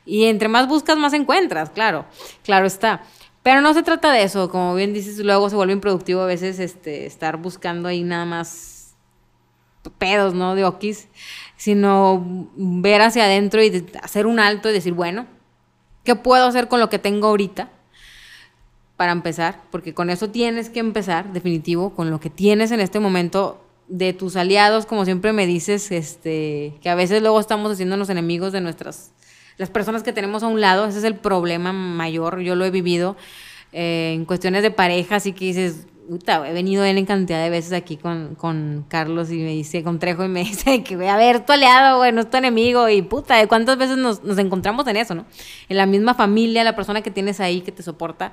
[0.07, 2.07] y entre más buscas, más encuentras, claro,
[2.43, 3.03] claro está.
[3.43, 6.59] Pero no se trata de eso, como bien dices, luego se vuelve improductivo a veces
[6.59, 8.77] este, estar buscando ahí nada más
[9.91, 10.55] pedos, ¿no?
[10.55, 11.09] De okis,
[11.57, 15.27] sino ver hacia adentro y hacer un alto y decir, bueno,
[16.05, 17.71] ¿qué puedo hacer con lo que tengo ahorita?
[18.97, 22.99] Para empezar, porque con eso tienes que empezar, definitivo, con lo que tienes en este
[22.99, 28.09] momento de tus aliados, como siempre me dices, este, que a veces luego estamos haciéndonos
[28.09, 29.13] enemigos de nuestras,
[29.59, 32.71] las personas que tenemos a un lado, ese es el problema mayor, yo lo he
[32.71, 33.17] vivido
[33.73, 37.51] eh, en cuestiones de pareja, así que dices, puta, he venido él en cantidad de
[37.51, 41.09] veces aquí con, con Carlos y me dice, con Trejo, y me dice que, güey,
[41.09, 44.23] a ver, tu aliado, güey, no es tu enemigo, y puta, ¿de cuántas veces nos,
[44.23, 45.27] nos encontramos en eso, no?
[45.69, 48.33] En la misma familia, la persona que tienes ahí que te soporta,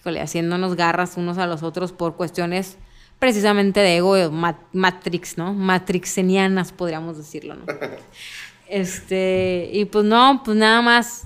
[0.00, 2.76] híjole, haciéndonos garras unos a los otros por cuestiones
[3.18, 5.52] precisamente de ego, de ma- matrix, ¿no?
[5.52, 7.64] Matrixenianas, podríamos decirlo, ¿no?
[8.68, 11.24] Este, y pues no, pues nada más.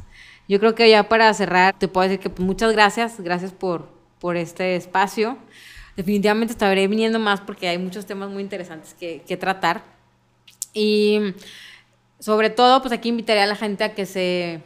[0.48, 3.88] Yo creo que ya para cerrar, te puedo decir que pues, muchas gracias, gracias por,
[4.18, 5.38] por este espacio.
[5.96, 9.82] Definitivamente estaré viniendo más porque hay muchos temas muy interesantes que, que tratar.
[10.74, 11.34] Y
[12.18, 14.62] sobre todo, pues aquí invitaría a la gente a que se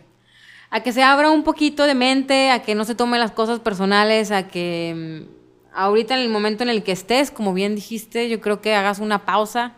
[0.70, 3.60] a que se abra un poquito de mente, a que no se tome las cosas
[3.60, 8.28] personales, a que mm, ahorita en el momento en el que estés, como bien dijiste,
[8.28, 9.74] yo creo que hagas una pausa,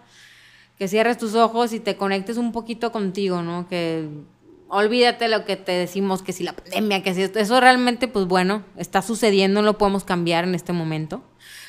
[0.79, 3.68] que cierres tus ojos y te conectes un poquito contigo, ¿no?
[3.68, 4.09] Que
[4.68, 8.26] olvídate lo que te decimos, que si la pandemia, que si esto, eso realmente, pues
[8.26, 11.22] bueno, está sucediendo, no lo podemos cambiar en este momento.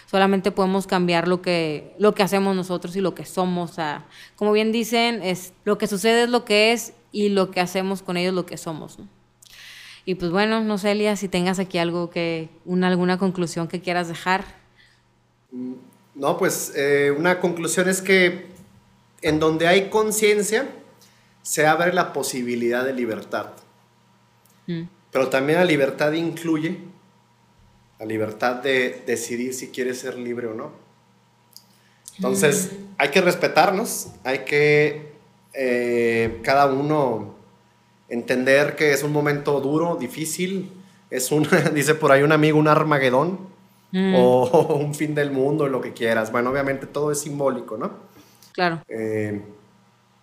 [0.05, 3.71] Solamente podemos cambiar lo que, lo que hacemos nosotros y lo que somos.
[3.71, 4.05] O sea,
[4.35, 8.01] como bien dicen, es, lo que sucede es lo que es y lo que hacemos
[8.01, 8.97] con ellos lo que somos.
[10.05, 13.81] Y pues bueno, no sé, Elia, si tengas aquí algo que, una, alguna conclusión que
[13.81, 14.43] quieras dejar.
[16.15, 18.47] No, pues eh, una conclusión es que
[19.21, 20.67] en donde hay conciencia
[21.41, 23.47] se abre la posibilidad de libertad.
[24.67, 24.83] Mm.
[25.11, 26.77] Pero también la libertad incluye
[27.99, 30.71] la libertad de decidir si quieres ser libre o no.
[32.15, 35.13] Entonces, hay que respetarnos, hay que
[35.53, 37.35] eh, cada uno
[38.09, 40.71] entender que es un momento duro, difícil,
[41.09, 43.49] es un, dice por ahí un amigo, un Armagedón
[43.91, 44.13] Mm.
[44.15, 46.31] o un fin del mundo, lo que quieras.
[46.31, 47.91] Bueno, obviamente todo es simbólico, ¿no?
[48.59, 48.83] Claro.
[48.89, 49.41] Eh,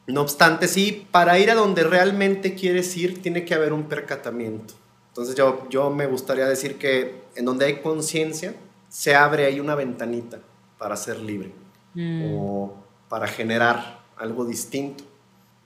[0.09, 4.75] No obstante, sí, para ir a donde realmente quieres ir, tiene que haber un percatamiento.
[5.09, 8.55] Entonces yo, yo me gustaría decir que en donde hay conciencia,
[8.91, 10.39] se abre ahí una ventanita
[10.77, 11.51] para ser libre
[11.95, 12.35] mm.
[12.37, 12.75] o
[13.09, 15.03] para generar algo distinto.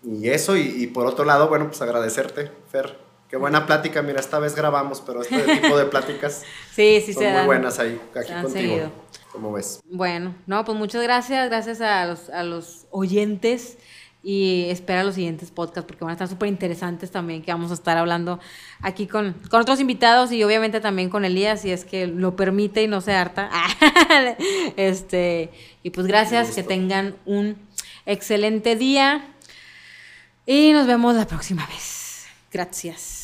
[0.05, 2.97] Y eso, y, por otro lado, bueno, pues agradecerte, Fer.
[3.31, 6.43] Qué buena plática, mira, esta vez grabamos, pero este tipo de pláticas
[6.75, 8.91] sí, sí, son muy buenas ahí, aquí contigo.
[9.31, 9.81] ¿Cómo ves?
[9.89, 13.79] Bueno, no, pues muchas gracias, gracias a los, a los oyentes
[14.25, 17.75] y espera los siguientes podcasts porque van a estar súper interesantes también que vamos a
[17.75, 18.41] estar hablando
[18.81, 22.83] aquí con, con, otros invitados y obviamente también con Elías si es que lo permite
[22.83, 23.49] y no se harta.
[24.77, 25.51] este,
[25.85, 27.57] y pues gracias, que tengan un
[28.07, 29.25] excelente día
[30.47, 32.27] y nos vemos la próxima vez.
[32.53, 33.20] Gracias.